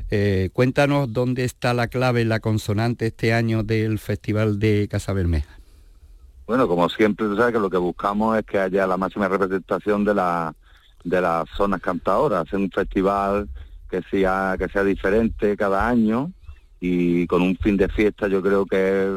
Eh, 0.09 0.49
cuéntanos 0.51 1.13
dónde 1.13 1.43
está 1.43 1.73
la 1.73 1.87
clave, 1.87 2.25
la 2.25 2.39
consonante 2.39 3.07
este 3.07 3.33
año 3.33 3.63
del 3.63 3.99
Festival 3.99 4.59
de 4.59 4.87
Casa 4.89 5.13
Bermeja. 5.13 5.59
Bueno, 6.45 6.67
como 6.67 6.89
siempre, 6.89 7.27
tú 7.27 7.37
sabes 7.37 7.53
que 7.53 7.59
lo 7.59 7.69
que 7.69 7.77
buscamos 7.77 8.37
es 8.37 8.45
que 8.45 8.59
haya 8.59 8.85
la 8.85 8.97
máxima 8.97 9.27
representación 9.27 10.03
de, 10.03 10.13
la, 10.13 10.53
de 11.03 11.21
las 11.21 11.49
zonas 11.49 11.81
cantadoras, 11.81 12.45
hacer 12.45 12.59
un 12.59 12.69
festival 12.69 13.49
que 13.89 14.01
sea, 14.09 14.55
que 14.57 14.67
sea 14.67 14.83
diferente 14.83 15.55
cada 15.55 15.87
año 15.87 16.31
y 16.79 17.25
con 17.27 17.41
un 17.41 17.55
fin 17.55 17.77
de 17.77 17.87
fiesta 17.87 18.27
yo 18.27 18.41
creo 18.41 18.65
que 18.65 19.07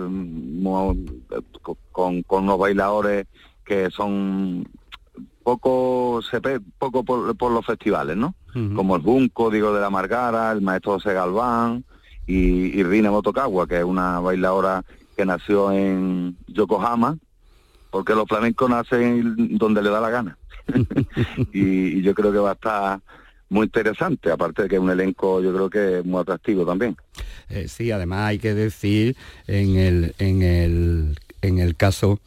con, 1.91 2.23
con 2.23 2.45
unos 2.45 2.59
bailadores 2.59 3.27
que 3.65 3.91
son 3.91 4.69
poco 5.43 6.21
se 6.31 6.41
poco 6.79 7.03
por, 7.03 7.53
los 7.53 7.67
festivales, 7.67 8.17
¿no? 8.17 8.35
Como 8.75 8.97
el 8.97 9.03
Bunco, 9.03 9.51
digo, 9.51 9.75
de 9.75 9.81
la 9.81 9.91
Margara, 9.91 10.51
el 10.53 10.63
maestro 10.63 10.93
José 10.93 11.13
Galván 11.13 11.85
y, 12.27 12.79
y 12.79 12.83
Rina 12.83 13.11
Motocagua, 13.11 13.67
que 13.67 13.79
es 13.79 13.85
una 13.85 14.19
bailadora 14.21 14.83
que 15.17 15.25
nació 15.25 15.73
en 15.73 16.37
Yokohama, 16.47 17.19
porque 17.91 18.15
los 18.15 18.27
flamencos 18.29 18.69
nacen 18.69 19.57
donde 19.57 19.83
le 19.83 19.91
da 19.91 20.01
la 20.01 20.11
gana. 20.11 20.39
y, 21.53 22.03
yo 22.03 22.15
creo 22.15 22.33
que 22.33 22.39
va 22.39 22.51
a 22.51 22.55
estar 22.55 23.01
muy 23.49 23.67
interesante, 23.67 24.31
aparte 24.31 24.65
de 24.65 24.69
que 24.69 24.75
es 24.75 24.81
un 24.81 24.91
elenco 24.91 25.41
yo 25.41 25.55
creo 25.55 25.71
que 25.71 25.99
es 26.01 26.05
muy 26.05 26.21
atractivo 26.21 26.67
también. 26.67 26.97
Eh, 27.49 27.69
sí, 27.69 27.91
además 27.91 28.27
hay 28.27 28.39
que 28.39 28.55
decir 28.55 29.17
en 29.47 29.77
el, 29.77 30.15
en 30.19 30.43
el 30.43 31.17
en 31.43 31.59
el 31.59 31.77
caso 31.77 32.19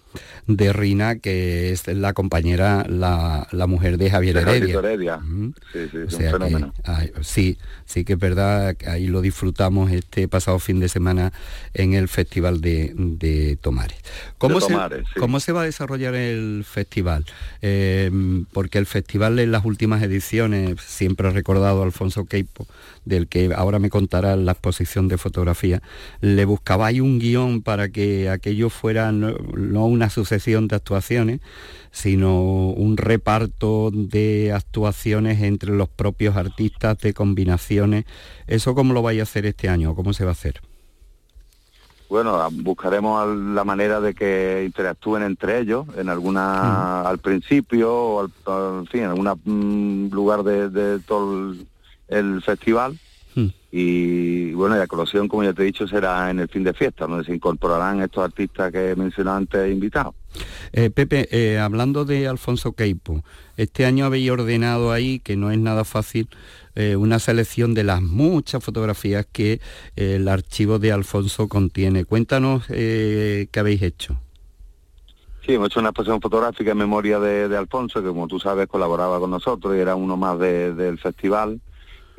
de 0.47 0.73
Rina, 0.73 1.17
que 1.19 1.71
es 1.71 1.87
la 1.87 2.13
compañera, 2.13 2.85
la, 2.87 3.47
mujer 3.67 3.97
de 3.97 4.09
Javier 4.09 4.37
Heredia. 4.37 5.21
Sí, 5.73 5.87
sí, 5.91 5.97
es 5.97 6.33
un 6.33 6.73
sí, 7.21 7.57
sí 7.85 8.03
que 8.03 8.13
es 8.13 8.19
verdad, 8.19 8.75
ahí 8.87 9.07
lo 9.07 9.21
disfrutamos 9.21 9.91
este 9.91 10.27
pasado 10.27 10.59
fin 10.59 10.79
de 10.79 10.89
semana 10.89 11.31
en 11.73 11.93
el 11.93 12.07
Festival 12.07 12.61
de, 12.61 13.57
Tomares. 13.61 13.97
¿Cómo, 14.37 14.59
se, 14.61 14.75
¿Cómo 15.17 15.39
se 15.39 15.51
va 15.51 15.61
a 15.61 15.65
desarrollar 15.65 16.15
el 16.15 16.63
festival? 16.67 17.25
Eh, 17.61 18.11
porque 18.53 18.77
el 18.77 18.85
festival 18.85 19.39
en 19.39 19.51
las 19.51 19.65
últimas 19.65 20.01
ediciones, 20.01 20.81
siempre 20.81 21.27
ha 21.27 21.31
recordado 21.31 21.83
Alfonso 21.83 22.25
Queipo, 22.25 22.67
del 23.05 23.27
que 23.27 23.51
ahora 23.55 23.79
me 23.79 23.89
contará 23.89 24.35
la 24.35 24.53
exposición 24.53 25.07
de 25.07 25.17
fotografía, 25.17 25.81
le 26.21 26.45
buscaba 26.45 26.87
ahí 26.87 27.01
un 27.01 27.19
guion 27.19 27.61
para 27.61 27.89
que 27.89 28.29
aquello 28.29 28.69
fuera 28.69 29.11
no, 29.11 29.35
una 29.85 29.98
sucesión 30.07 30.67
de 30.67 30.77
actuaciones, 30.77 31.41
sino 31.91 32.69
un 32.69 32.95
reparto 32.95 33.89
de 33.91 34.53
actuaciones 34.53 35.41
entre 35.41 35.71
los 35.71 35.89
propios 35.89 36.37
artistas, 36.37 36.99
de 36.99 37.13
combinaciones. 37.13 38.05
¿Eso 38.47 38.75
cómo 38.75 38.93
lo 38.93 39.01
vais 39.01 39.19
a 39.19 39.23
hacer 39.23 39.47
este 39.47 39.67
año? 39.67 39.95
¿Cómo 39.95 40.13
se 40.13 40.23
va 40.23 40.29
a 40.29 40.33
hacer? 40.33 40.61
bueno, 42.09 42.49
buscaremos 42.51 43.37
la 43.37 43.63
manera 43.63 44.01
de 44.01 44.15
que 44.15 44.63
interactúen 44.65 45.21
entre 45.21 45.59
ellos 45.59 45.85
en 45.95 46.09
alguna, 46.09 47.01
al 47.01 47.19
principio 47.19 47.93
o 47.93 48.19
al, 48.21 48.87
fin, 48.87 49.03
en 49.03 49.09
algún 49.11 50.09
lugar 50.11 50.43
de, 50.43 50.99
todo 50.99 51.53
el, 52.07 52.41
festival. 52.41 52.99
Y 53.71 54.51
bueno, 54.53 54.75
la 54.75 54.87
colosión, 54.87 55.27
como 55.27 55.43
ya 55.43 55.53
te 55.53 55.61
he 55.61 55.65
dicho, 55.65 55.87
será 55.87 56.31
en 56.31 56.39
el 56.39 56.47
fin 56.47 56.63
de 56.63 56.73
fiesta, 56.73 57.05
donde 57.05 57.23
se 57.23 57.35
incorporarán 57.35 58.01
estos 58.01 58.23
artistas 58.23 58.71
que 58.71 58.91
he 58.91 58.95
mencionado 58.95 59.37
antes 59.37 59.71
invitados. 59.71 60.15
Eh, 60.71 60.89
Pepe, 60.89 61.27
eh, 61.31 61.59
hablando 61.59 62.03
de 62.03 62.27
Alfonso 62.27 62.73
Queipo, 62.73 63.23
este 63.57 63.85
año 63.85 64.05
habéis 64.05 64.31
ordenado 64.31 64.91
ahí, 64.91 65.19
que 65.19 65.35
no 65.35 65.51
es 65.51 65.59
nada 65.59 65.83
fácil, 65.83 66.29
eh, 66.73 66.95
una 66.95 67.19
selección 67.19 67.75
de 67.75 67.83
las 67.83 68.01
muchas 68.01 68.63
fotografías 68.63 69.27
que 69.31 69.59
el 69.95 70.27
archivo 70.27 70.79
de 70.79 70.91
Alfonso 70.91 71.47
contiene. 71.47 72.05
Cuéntanos 72.05 72.65
qué 72.67 73.49
habéis 73.55 73.83
hecho. 73.83 74.19
Sí, 75.45 75.53
hemos 75.53 75.67
hecho 75.67 75.79
una 75.79 75.89
exposición 75.89 76.21
fotográfica 76.21 76.71
en 76.71 76.77
memoria 76.77 77.19
de, 77.19 77.55
Alfonso, 77.55 78.01
que 78.01 78.09
como 78.09 78.27
tú 78.27 78.39
sabes 78.39 78.67
colaboraba 78.67 79.19
con 79.19 79.31
nosotros 79.31 79.75
y 79.75 79.79
era 79.79 79.95
uno 79.95 80.17
más 80.17 80.39
del 80.39 80.97
festival 80.99 81.59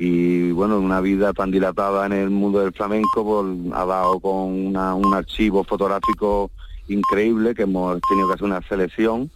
y 0.03 0.51
bueno, 0.51 0.79
una 0.79 0.99
vida 0.99 1.31
tan 1.31 1.51
dilatada 1.51 2.07
en 2.07 2.13
el 2.13 2.31
mundo 2.31 2.61
del 2.61 2.73
flamenco 2.73 3.23
pues, 3.23 3.75
ha 3.79 3.85
dado 3.85 4.19
con 4.19 4.75
un 4.75 5.13
archivo 5.13 5.63
fotográfico 5.63 6.49
increíble 6.87 7.53
que 7.53 7.61
hemos 7.61 8.01
tenido 8.09 8.27
que 8.27 8.33
hacer 8.33 8.45
una 8.45 8.63
selección 8.63 9.29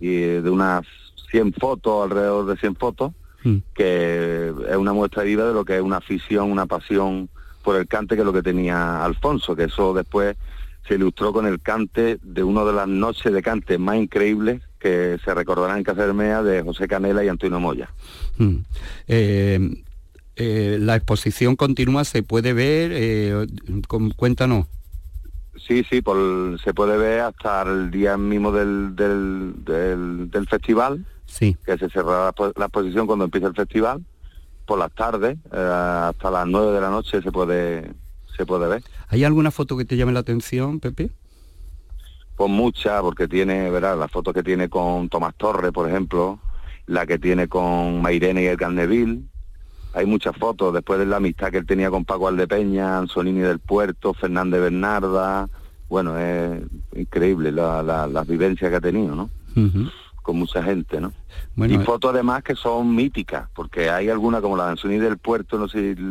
y 0.00 0.16
de 0.16 0.50
unas 0.50 0.84
100 1.30 1.52
fotos, 1.52 2.02
alrededor 2.02 2.46
de 2.46 2.56
100 2.56 2.74
fotos, 2.74 3.12
mm. 3.44 3.56
que 3.72 4.52
es 4.68 4.76
una 4.76 4.92
muestra 4.92 5.22
viva 5.22 5.44
de 5.44 5.54
lo 5.54 5.64
que 5.64 5.76
es 5.76 5.80
una 5.80 5.98
afición, 5.98 6.50
una 6.50 6.66
pasión 6.66 7.28
por 7.62 7.76
el 7.76 7.86
cante 7.86 8.16
que 8.16 8.22
es 8.22 8.26
lo 8.26 8.32
que 8.32 8.42
tenía 8.42 9.04
Alfonso, 9.04 9.54
que 9.54 9.64
eso 9.64 9.94
después 9.94 10.36
se 10.88 10.96
ilustró 10.96 11.32
con 11.32 11.46
el 11.46 11.60
cante 11.60 12.18
de 12.20 12.42
una 12.42 12.64
de 12.64 12.72
las 12.72 12.88
noches 12.88 13.32
de 13.32 13.42
cante 13.42 13.78
más 13.78 13.94
increíbles 13.94 14.60
que 14.80 15.20
se 15.24 15.34
recordarán 15.34 15.78
en 15.78 15.84
Casa 15.84 16.12
Mea 16.12 16.42
de 16.42 16.64
José 16.64 16.88
Canela 16.88 17.22
y 17.22 17.28
Antonio 17.28 17.60
Moya. 17.60 17.90
Mm. 18.38 18.56
Eh, 19.06 19.84
eh, 20.42 20.78
la 20.80 20.96
exposición 20.96 21.54
continua 21.54 22.02
se 22.04 22.22
puede 22.22 22.54
ver, 22.54 22.92
eh, 22.94 23.46
cuéntanos. 24.16 24.66
Sí, 25.54 25.84
sí, 25.84 26.02
se 26.64 26.72
puede 26.74 26.96
ver 26.96 27.20
hasta 27.20 27.60
el 27.60 27.90
día 27.90 28.16
mismo 28.16 28.50
del, 28.50 28.96
del, 28.96 30.48
festival, 30.48 31.04
sí. 31.26 31.58
que 31.66 31.76
se 31.76 31.90
cerrará 31.90 32.32
la 32.56 32.64
exposición 32.64 33.06
cuando 33.06 33.26
empiece 33.26 33.48
el 33.48 33.54
festival, 33.54 34.02
por 34.64 34.78
las 34.78 34.90
tardes, 34.92 35.36
eh, 35.52 36.08
hasta 36.08 36.30
las 36.30 36.46
9 36.46 36.72
de 36.72 36.80
la 36.80 36.88
noche 36.88 37.20
se 37.20 37.30
puede, 37.30 37.92
se 38.34 38.46
puede 38.46 38.66
ver. 38.66 38.82
¿Hay 39.08 39.24
alguna 39.24 39.50
foto 39.50 39.76
que 39.76 39.84
te 39.84 39.98
llame 39.98 40.12
la 40.12 40.20
atención, 40.20 40.80
Pepe? 40.80 41.10
Pues 42.36 42.50
muchas, 42.50 43.02
porque 43.02 43.28
tiene, 43.28 43.70
verás, 43.70 43.98
la 43.98 44.08
foto 44.08 44.32
que 44.32 44.42
tiene 44.42 44.70
con 44.70 45.10
Tomás 45.10 45.34
Torres, 45.34 45.70
por 45.70 45.86
ejemplo, 45.86 46.38
la 46.86 47.04
que 47.04 47.18
tiene 47.18 47.46
con 47.46 48.00
Mairene 48.00 48.44
y 48.44 48.46
el 48.46 48.56
Carneville, 48.56 49.24
hay 49.92 50.06
muchas 50.06 50.36
fotos 50.36 50.72
después 50.72 50.98
de 50.98 51.06
la 51.06 51.16
amistad 51.16 51.50
que 51.50 51.58
él 51.58 51.66
tenía 51.66 51.90
con 51.90 52.04
Paco 52.04 52.28
Aldepeña, 52.28 52.98
Anzolini 52.98 53.40
del 53.40 53.58
Puerto, 53.58 54.14
Fernández 54.14 54.60
Bernarda, 54.60 55.48
bueno, 55.88 56.16
es 56.16 56.62
increíble 56.94 57.50
la, 57.50 57.82
las 57.82 58.26
vivencias 58.26 58.70
que 58.70 58.76
ha 58.76 58.80
tenido, 58.80 59.16
¿no? 59.16 59.30
Con 60.22 60.36
mucha 60.36 60.62
gente, 60.62 61.00
¿no? 61.00 61.12
y 61.56 61.74
eh, 61.74 61.78
fotos 61.80 62.12
además 62.14 62.42
que 62.42 62.54
son 62.54 62.94
míticas, 62.94 63.48
porque 63.54 63.90
hay 63.90 64.08
alguna 64.08 64.40
como 64.40 64.56
la 64.56 64.66
de 64.66 64.70
Anzolini 64.70 65.00
del 65.00 65.18
Puerto, 65.18 65.58
no 65.58 65.68
sé 65.68 65.94
si 65.94 66.02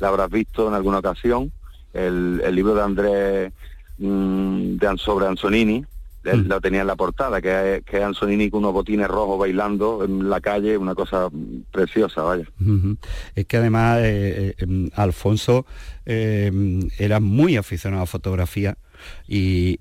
la 0.00 0.08
habrás 0.08 0.30
visto 0.30 0.68
en 0.68 0.74
alguna 0.74 0.98
ocasión, 0.98 1.52
el, 1.94 2.38
libro 2.54 2.74
de 2.74 2.82
Andrés 2.82 3.52
mm, 3.98 4.76
de, 4.76 4.98
sobre 4.98 5.26
Anzolini, 5.26 5.84
él 6.24 6.44
mm. 6.44 6.48
lo 6.48 6.60
tenía 6.60 6.82
en 6.82 6.86
la 6.86 6.96
portada, 6.96 7.40
que 7.40 7.82
que 7.84 8.02
Anzolini 8.02 8.50
con 8.50 8.58
unos 8.60 8.72
botines 8.72 9.08
rojos 9.08 9.38
bailando 9.38 10.04
en 10.04 10.28
la 10.28 10.40
calle, 10.40 10.76
una 10.76 10.94
cosa 10.94 11.28
preciosa, 11.70 12.22
vaya. 12.22 12.44
Es 13.34 13.46
que 13.46 13.56
además 13.56 13.98
eh, 14.00 14.48
eh, 14.48 14.54
em, 14.58 14.90
Alfonso 14.94 15.66
em, 16.04 16.88
era 16.98 17.20
muy 17.20 17.56
aficionado 17.56 18.02
a 18.02 18.06
fotografía 18.06 18.76
y, 19.26 19.78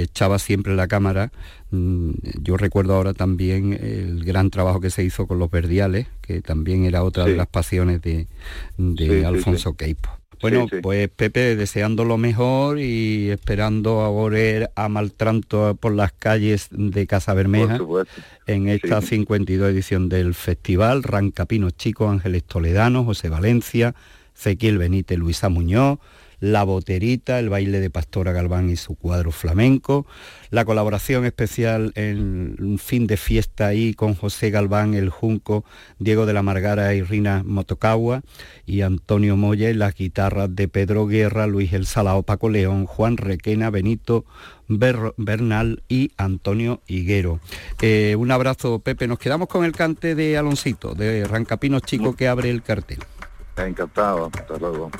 echaba 0.00 0.38
siempre 0.38 0.74
la 0.74 0.88
cámara. 0.88 1.32
Mm, 1.70 2.10
yo 2.42 2.56
recuerdo 2.56 2.94
ahora 2.94 3.14
también 3.14 3.72
el 3.72 4.24
gran 4.24 4.50
trabajo 4.50 4.80
que 4.80 4.90
se 4.90 5.04
hizo 5.04 5.26
con 5.26 5.38
los 5.38 5.50
verdiales, 5.50 6.06
que 6.22 6.40
también 6.40 6.84
era 6.84 7.02
otra 7.02 7.24
de 7.24 7.36
las 7.36 7.46
pasiones 7.46 8.00
de, 8.02 8.26
Alfonso 9.24 9.74
Queipo. 9.74 10.17
Bueno, 10.40 10.66
pues 10.82 11.08
Pepe, 11.08 11.56
deseando 11.56 12.04
lo 12.04 12.18
mejor 12.18 12.78
y 12.78 13.30
esperando 13.30 14.02
a 14.02 14.08
volver 14.08 14.70
a 14.74 14.88
Maltranto 14.88 15.76
por 15.76 15.94
las 15.94 16.12
calles 16.12 16.68
de 16.70 17.06
Casa 17.06 17.34
Bermeja 17.34 17.78
en 18.46 18.68
esta 18.68 19.00
52 19.00 19.70
edición 19.70 20.08
del 20.08 20.34
festival, 20.34 21.02
Rancapinos 21.02 21.76
Chicos, 21.76 22.10
Ángeles 22.10 22.44
Toledano, 22.44 23.04
José 23.04 23.28
Valencia, 23.28 23.94
Zequiel 24.36 24.78
Benítez, 24.78 25.18
Luisa 25.18 25.48
Muñoz, 25.48 25.98
la 26.40 26.64
Boterita, 26.64 27.38
el 27.38 27.48
baile 27.48 27.80
de 27.80 27.90
Pastora 27.90 28.32
Galván 28.32 28.70
y 28.70 28.76
su 28.76 28.94
cuadro 28.94 29.32
flamenco, 29.32 30.06
la 30.50 30.64
colaboración 30.64 31.24
especial 31.24 31.92
en 31.94 32.56
un 32.60 32.78
fin 32.78 33.06
de 33.06 33.16
fiesta 33.16 33.66
ahí 33.66 33.94
con 33.94 34.14
José 34.14 34.50
Galván, 34.50 34.94
el 34.94 35.10
Junco, 35.10 35.64
Diego 35.98 36.26
de 36.26 36.32
la 36.32 36.42
Margara 36.42 36.94
y 36.94 37.02
Rina 37.02 37.42
Motocagua 37.44 38.22
y 38.66 38.82
Antonio 38.82 39.36
Moya 39.36 39.70
y 39.70 39.74
las 39.74 39.94
guitarras 39.94 40.54
de 40.54 40.68
Pedro 40.68 41.06
Guerra, 41.06 41.46
Luis 41.46 41.72
El 41.72 41.86
Salao, 41.86 42.22
Paco 42.22 42.48
León, 42.48 42.86
Juan 42.86 43.16
Requena, 43.16 43.70
Benito 43.70 44.24
Bernal 44.68 45.82
y 45.88 46.12
Antonio 46.16 46.82
Higuero. 46.86 47.40
Eh, 47.80 48.16
un 48.18 48.30
abrazo, 48.30 48.80
Pepe. 48.80 49.08
Nos 49.08 49.18
quedamos 49.18 49.48
con 49.48 49.64
el 49.64 49.72
cante 49.72 50.14
de 50.14 50.36
Aloncito, 50.36 50.94
de 50.94 51.24
Rancapinos 51.24 51.82
Chico, 51.82 52.14
que 52.14 52.28
abre 52.28 52.50
el 52.50 52.62
cartel. 52.62 52.98
Encantado, 53.56 54.30
hasta 54.32 54.56
luego. 54.58 54.90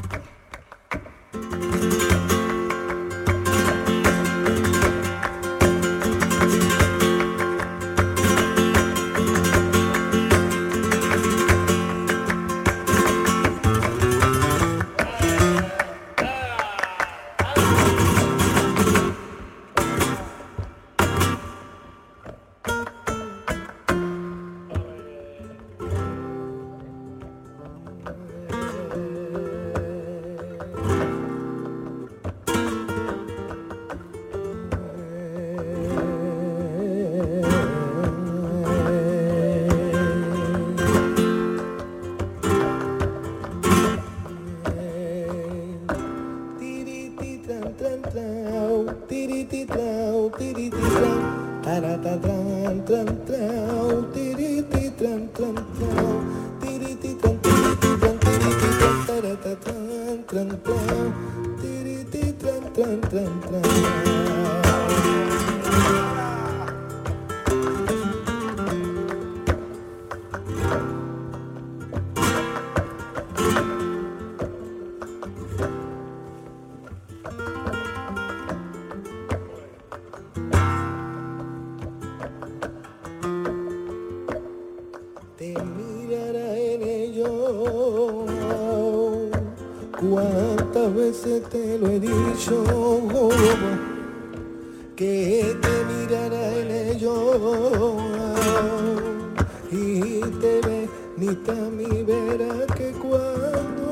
mí 101.79 102.03
verá 102.03 102.67
que 102.77 102.91
cuando 102.91 103.88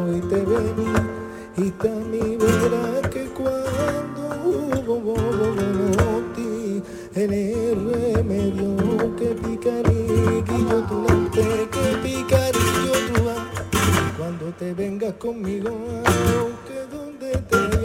hoy 0.08 0.22
te 0.30 0.40
vení 0.46 0.94
y 1.58 1.72
también 1.72 2.38
verá 2.40 3.10
que 3.10 3.26
cuando 3.40 4.24
no 4.88 6.22
ti 6.36 6.82
en 7.16 7.34
el 7.34 7.76
remedio 7.92 9.16
que 9.18 9.30
picarillo 9.44 10.78
tu 10.88 11.04
lente 11.06 11.68
que 11.74 11.86
picarillo 12.02 12.94
tu 13.10 13.20
cuando 14.18 14.46
te 14.58 14.74
vengas 14.74 15.16
conmigo 15.16 15.70
aunque 15.70 16.78
donde 16.96 17.32
te 17.50 17.79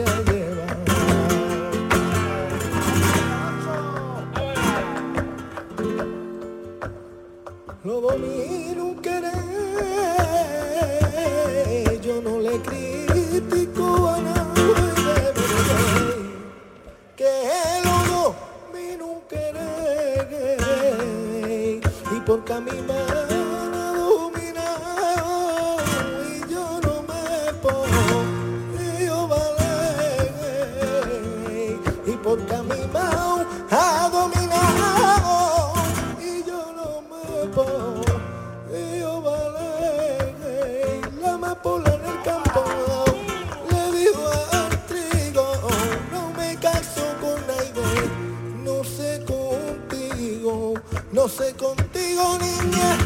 lo 7.84 8.00
voy 8.00 8.33
holding 52.16 52.72
you. 52.72 53.03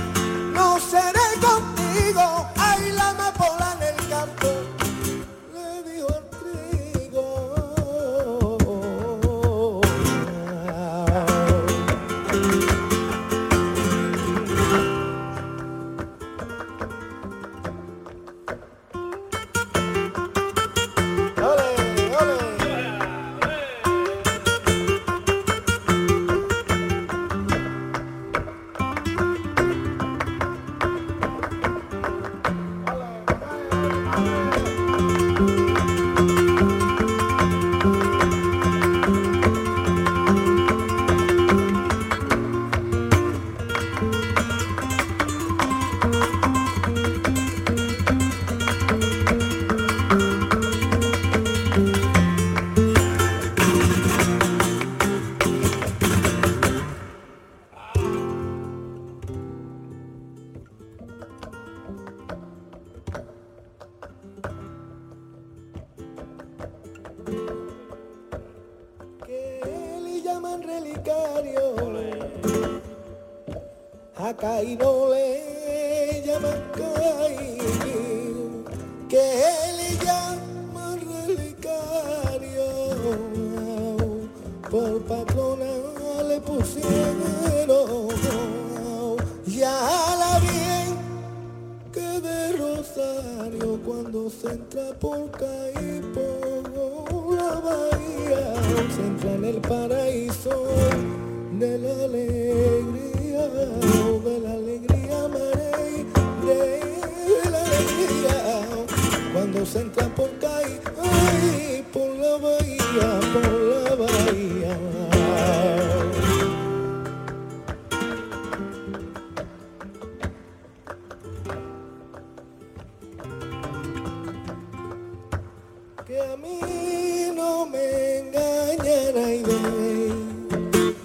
y 128.90 129.42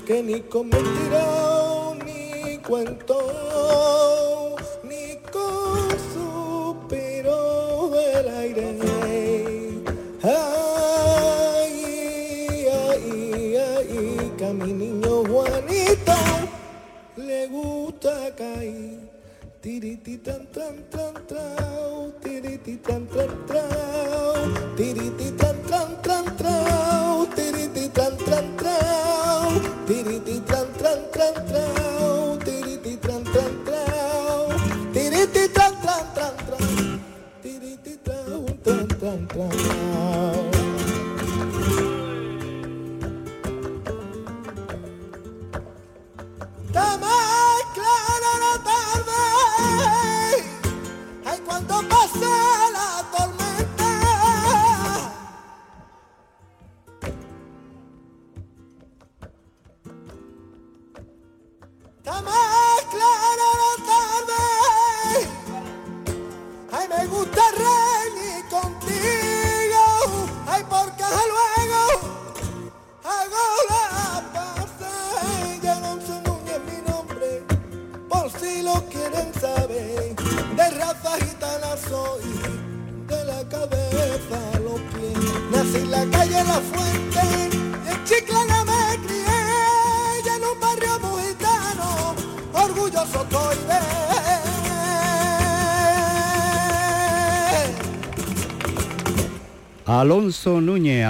que 0.06 0.24
ni 0.24 0.39
con 0.41 0.69
mentira 0.69 1.26
ni 2.06 2.58
cuento 2.60 3.17
ni 4.84 5.17
con 5.32 5.89
suspiro 6.13 7.89
del 7.89 8.28
aire. 8.30 8.80
Ay, 10.24 11.76
ay, 12.72 13.56
ay, 13.58 14.32
que 14.38 14.46
a 14.46 14.54
mi 14.54 14.72
niño 14.72 15.24
Juanito 15.26 16.13
le 17.17 17.48
gusta 17.48 18.34
caer. 18.36 19.12
Tiriti 19.62 20.17
tan 20.19 20.48
tan 20.48 20.84
tan 20.89 21.13
tan, 21.28 22.13
tiriti 22.22 22.78
tan 22.78 23.08
tan 23.08 23.46
tan. 23.46 23.83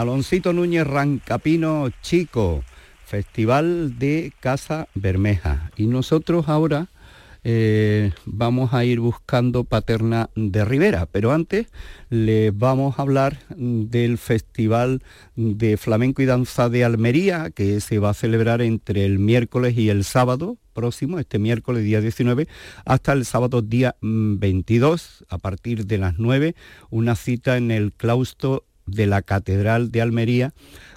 Aloncito 0.04 0.52
Núñez 0.52 0.86
Rancapino 0.86 1.90
Chico, 2.02 2.62
Festival 3.06 3.98
de 4.00 4.34
Casa 4.42 4.90
Bermeja. 4.96 5.72
Y 5.78 5.88
nosotros 5.88 6.50
ahora 6.50 6.90
eh, 7.46 8.12
vamos 8.26 8.74
a 8.74 8.84
ir 8.84 9.00
buscando 9.00 9.64
Paterna 9.64 10.30
de 10.36 10.66
Rivera, 10.66 11.06
pero 11.06 11.32
antes 11.32 11.68
les 12.10 12.58
vamos 12.58 13.00
a 13.00 13.04
hablar 13.04 13.40
del 13.56 14.18
Festival 14.18 15.02
de 15.38 15.78
Flamenco 15.78 16.22
y 16.22 16.26
Danza 16.26 16.68
de 16.68 16.84
Almería, 16.84 17.50
que 17.52 17.80
se 17.80 18.00
va 18.00 18.10
a 18.10 18.14
celebrar 18.14 18.62
entre 18.62 19.06
el 19.06 19.20
miércoles 19.20 19.78
y 19.78 19.90
el 19.90 20.04
sábado 20.04 20.58
próximo, 20.74 21.18
este 21.18 21.40
miércoles 21.40 21.86
día 21.86 22.02
19, 22.02 22.50
hasta 22.84 23.14
el 23.14 23.24
sábado 23.24 23.62
día 23.62 23.96
22, 24.02 25.24
a 25.30 25.38
partir 25.38 25.86
de 25.86 25.98
las 25.98 26.20
9, 26.20 26.56
una 26.90 27.16
cita 27.16 27.56
en 27.56 27.72
el 27.72 27.94
claustro 27.94 28.66
de 28.86 29.08
la 29.08 29.22
Catedral 29.22 29.92
de 29.92 30.02
Almería 30.02 30.54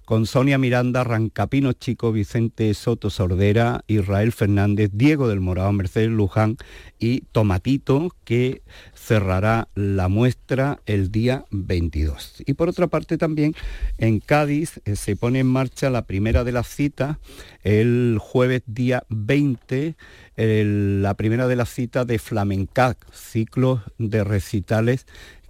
con 0.07 0.25
Sonia 0.25 0.57
Miranda, 0.57 1.03
Rancapino 1.03 1.73
Chico, 1.73 2.13
Vicente 2.13 2.73
Soto 2.75 3.11
Sordera, 3.11 3.83
Israel 3.89 4.31
Fernández, 4.31 4.91
Diego 4.93 5.27
del 5.27 5.41
Morado, 5.41 5.73
Mercedes 5.73 6.11
Luján 6.11 6.57
y 7.01 7.23
Tomatito, 7.33 8.15
que 8.25 8.63
cerrará 8.95 9.69
la 9.75 10.07
muestra 10.07 10.79
el 10.87 11.11
día 11.11 11.45
22. 11.51 12.45
Y 12.47 12.55
por 12.55 12.69
otra 12.69 12.87
parte 12.87 13.19
también 13.19 13.57
en 13.99 14.21
Cádiz 14.21 14.81
eh, 14.85 14.95
se 14.95 15.17
pone 15.17 15.41
en 15.41 15.49
marcha 15.49 15.91
la 15.91 16.07
primera 16.07 16.45
de 16.45 16.53
las 16.53 16.69
citas 16.69 17.19
el 17.65 18.19
jueves 18.21 18.63
día 18.67 19.03
20, 19.09 19.97
la 20.37 21.15
primera 21.15 21.49
de 21.49 21.57
las 21.57 21.69
citas 21.69 22.07
de 22.07 22.21
Flamencac, 22.21 22.97
ciclos 23.13 23.81
de 23.99 24.23
recitales 24.23 25.07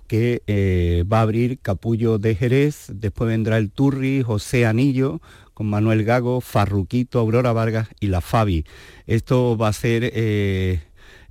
que 0.06 0.42
eh, 0.46 1.04
va 1.10 1.18
a 1.18 1.22
abrir 1.22 1.58
Capullo 1.58 2.18
de 2.18 2.34
Jerez, 2.34 2.86
después 2.92 3.28
vendrá 3.28 3.58
el 3.58 3.70
Turri, 3.70 4.22
José 4.22 4.66
Anillo, 4.66 5.20
con 5.54 5.68
Manuel 5.68 6.04
Gago, 6.04 6.40
Farruquito, 6.40 7.18
Aurora 7.18 7.52
Vargas 7.52 7.88
y 7.98 8.08
la 8.08 8.20
Fabi. 8.20 8.64
Esto 9.06 9.56
va 9.56 9.68
a 9.68 9.72
ser 9.72 10.02
20 10.02 10.14
eh, 10.14 10.80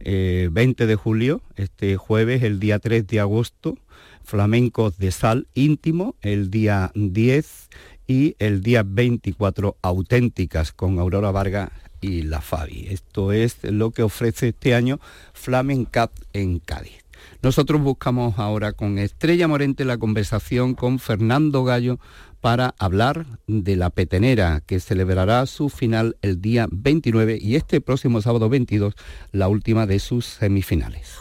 eh, 0.03 0.73
de 0.86 0.95
julio, 0.95 1.41
este 1.55 1.95
jueves, 1.97 2.43
el 2.43 2.59
día 2.59 2.80
3 2.80 3.05
de 3.07 3.19
agosto, 3.19 3.78
Flamencos 4.23 4.97
de 4.97 5.11
Sal 5.11 5.47
íntimo, 5.53 6.15
el 6.21 6.49
día 6.49 6.91
10 6.95 7.69
y 8.07 8.36
el 8.39 8.61
día 8.61 8.84
24 8.84 9.78
auténticas 9.82 10.71
con 10.71 10.97
Aurora 10.99 11.32
Vargas 11.32 11.69
y 12.01 12.23
la 12.23 12.41
Fabi. 12.41 12.88
Esto 12.89 13.32
es 13.32 13.63
lo 13.63 13.91
que 13.91 14.03
ofrece 14.03 14.49
este 14.49 14.73
año 14.73 14.99
Flamencat 15.34 16.11
en 16.34 16.59
Cádiz. 16.59 17.05
Nosotros 17.46 17.80
buscamos 17.80 18.39
ahora 18.39 18.74
con 18.74 18.98
Estrella 18.98 19.48
Morente 19.48 19.86
la 19.86 20.00
conversación 20.00 20.74
con 20.74 20.98
Fernando 20.98 21.64
Gallo 21.64 22.00
para 22.41 22.74
hablar 22.80 23.28
de 23.46 23.76
la 23.76 23.91
petenera 23.91 24.64
que 24.66 24.80
celebrará 24.80 25.46
su 25.46 25.70
final 25.70 26.18
el 26.24 26.41
día 26.41 26.66
29 26.72 27.38
y 27.39 27.56
este 27.56 27.82
próximo 27.82 28.20
sábado 28.24 28.50
22 28.50 28.96
la 29.32 29.48
última 29.48 29.86
de 29.86 30.00
sus 30.00 30.26
semifinales. 30.26 31.20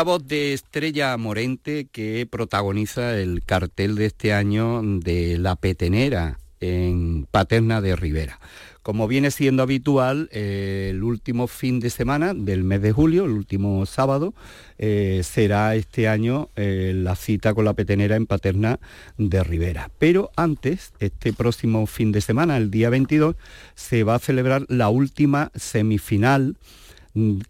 La 0.00 0.04
voz 0.04 0.26
de 0.26 0.54
Estrella 0.54 1.14
Morente 1.18 1.86
que 1.92 2.26
protagoniza 2.26 3.18
el 3.18 3.42
cartel 3.44 3.96
de 3.96 4.06
este 4.06 4.32
año 4.32 4.80
de 4.82 5.36
La 5.36 5.56
Petenera 5.56 6.38
en 6.58 7.26
Paterna 7.30 7.82
de 7.82 7.96
Rivera. 7.96 8.40
Como 8.80 9.08
viene 9.08 9.30
siendo 9.30 9.62
habitual, 9.62 10.30
eh, 10.32 10.88
el 10.92 11.02
último 11.02 11.48
fin 11.48 11.80
de 11.80 11.90
semana 11.90 12.32
del 12.32 12.64
mes 12.64 12.80
de 12.80 12.92
julio, 12.92 13.26
el 13.26 13.32
último 13.32 13.84
sábado, 13.84 14.32
eh, 14.78 15.20
será 15.22 15.74
este 15.74 16.08
año 16.08 16.48
eh, 16.56 16.92
la 16.96 17.14
cita 17.14 17.52
con 17.52 17.66
la 17.66 17.74
petenera 17.74 18.16
en 18.16 18.24
Paterna 18.24 18.80
de 19.18 19.44
Rivera. 19.44 19.90
Pero 19.98 20.30
antes, 20.34 20.94
este 21.00 21.34
próximo 21.34 21.84
fin 21.86 22.10
de 22.10 22.22
semana, 22.22 22.56
el 22.56 22.70
día 22.70 22.88
22, 22.88 23.36
se 23.74 24.02
va 24.02 24.14
a 24.14 24.18
celebrar 24.18 24.64
la 24.68 24.88
última 24.88 25.52
semifinal 25.54 26.56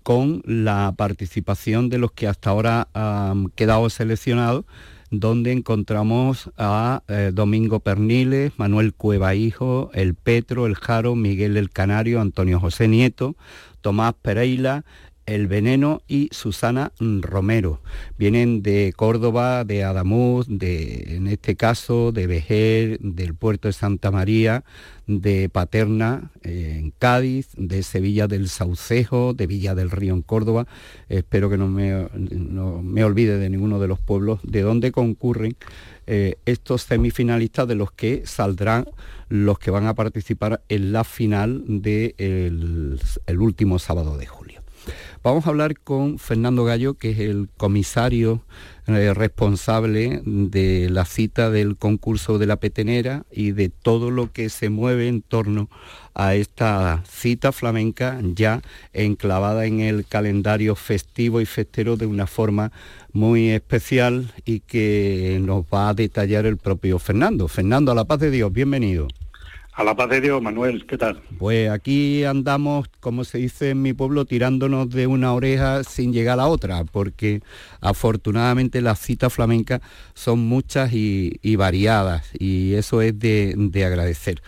con 0.02 0.42
la 0.44 0.94
participación 0.96 1.88
de 1.88 1.98
los 1.98 2.12
que 2.12 2.26
hasta 2.26 2.50
ahora 2.50 2.88
han 2.94 3.48
quedado 3.50 3.90
seleccionados 3.90 4.64
donde 5.10 5.50
encontramos 5.52 6.50
a 6.56 7.02
eh, 7.08 7.32
Domingo 7.34 7.80
Perniles, 7.80 8.52
Manuel 8.56 8.94
Cueva 8.94 9.34
Hijo, 9.34 9.90
El 9.92 10.14
Petro, 10.14 10.66
El 10.66 10.76
Jaro, 10.76 11.16
Miguel 11.16 11.56
El 11.56 11.70
Canario, 11.70 12.20
Antonio 12.20 12.60
José 12.60 12.86
Nieto, 12.86 13.34
Tomás 13.80 14.14
Pereira, 14.22 14.84
el 15.30 15.46
Veneno 15.46 16.02
y 16.08 16.28
Susana 16.32 16.92
Romero. 16.98 17.80
Vienen 18.18 18.62
de 18.62 18.92
Córdoba, 18.96 19.64
de 19.64 19.84
Adamuz, 19.84 20.46
de, 20.48 21.14
en 21.14 21.28
este 21.28 21.54
caso 21.54 22.10
de 22.10 22.26
Vejer, 22.26 22.98
del 22.98 23.34
puerto 23.34 23.68
de 23.68 23.72
Santa 23.72 24.10
María, 24.10 24.64
de 25.06 25.48
Paterna 25.48 26.32
en 26.42 26.92
Cádiz, 26.98 27.48
de 27.56 27.84
Sevilla 27.84 28.26
del 28.26 28.48
Saucejo, 28.48 29.32
de 29.32 29.46
Villa 29.46 29.76
del 29.76 29.92
Río 29.92 30.14
en 30.14 30.22
Córdoba. 30.22 30.66
Espero 31.08 31.48
que 31.48 31.58
no 31.58 31.68
me, 31.68 32.08
me 32.82 33.04
olvide 33.04 33.38
de 33.38 33.50
ninguno 33.50 33.78
de 33.78 33.86
los 33.86 34.00
pueblos 34.00 34.40
de 34.42 34.62
donde 34.62 34.90
concurren 34.90 35.56
eh, 36.08 36.38
estos 36.44 36.82
semifinalistas 36.82 37.68
de 37.68 37.76
los 37.76 37.92
que 37.92 38.22
saldrán 38.26 38.84
los 39.28 39.60
que 39.60 39.70
van 39.70 39.86
a 39.86 39.94
participar 39.94 40.60
en 40.68 40.92
la 40.92 41.04
final 41.04 41.62
del 41.68 42.98
el 43.26 43.40
último 43.40 43.78
sábado 43.78 44.18
de 44.18 44.26
julio. 44.26 44.59
Vamos 45.22 45.44
a 45.44 45.50
hablar 45.50 45.78
con 45.78 46.18
Fernando 46.18 46.64
Gallo, 46.64 46.94
que 46.94 47.10
es 47.10 47.18
el 47.18 47.50
comisario 47.58 48.42
eh, 48.86 49.12
responsable 49.12 50.22
de 50.24 50.88
la 50.88 51.04
cita 51.04 51.50
del 51.50 51.76
concurso 51.76 52.38
de 52.38 52.46
la 52.46 52.56
petenera 52.56 53.26
y 53.30 53.50
de 53.50 53.68
todo 53.68 54.10
lo 54.10 54.32
que 54.32 54.48
se 54.48 54.70
mueve 54.70 55.08
en 55.08 55.20
torno 55.20 55.68
a 56.14 56.34
esta 56.36 57.04
cita 57.06 57.52
flamenca 57.52 58.18
ya 58.22 58.62
enclavada 58.94 59.66
en 59.66 59.80
el 59.80 60.06
calendario 60.06 60.74
festivo 60.74 61.42
y 61.42 61.44
festero 61.44 61.98
de 61.98 62.06
una 62.06 62.26
forma 62.26 62.72
muy 63.12 63.50
especial 63.50 64.32
y 64.46 64.60
que 64.60 65.38
nos 65.42 65.64
va 65.64 65.90
a 65.90 65.94
detallar 65.94 66.46
el 66.46 66.56
propio 66.56 66.98
Fernando. 66.98 67.46
Fernando, 67.46 67.92
a 67.92 67.94
la 67.94 68.06
paz 68.06 68.20
de 68.20 68.30
Dios, 68.30 68.50
bienvenido. 68.50 69.06
A 69.80 69.82
la 69.82 69.96
paz 69.96 70.10
de 70.10 70.20
Dios, 70.20 70.42
Manuel, 70.42 70.84
¿qué 70.84 70.98
tal? 70.98 71.22
Pues 71.38 71.70
aquí 71.70 72.22
andamos, 72.24 72.88
como 73.00 73.24
se 73.24 73.38
dice 73.38 73.70
en 73.70 73.80
mi 73.80 73.94
pueblo, 73.94 74.26
tirándonos 74.26 74.90
de 74.90 75.06
una 75.06 75.32
oreja 75.32 75.84
sin 75.84 76.12
llegar 76.12 76.38
a 76.38 76.48
otra, 76.48 76.84
porque 76.84 77.40
afortunadamente 77.80 78.82
las 78.82 78.98
citas 78.98 79.32
flamencas 79.32 79.80
son 80.12 80.40
muchas 80.40 80.92
y, 80.92 81.56
variadas, 81.56 82.28
y 82.38 82.74
eso 82.74 83.00
es 83.00 83.18
de, 83.18 83.82
agradecer. 83.82 84.42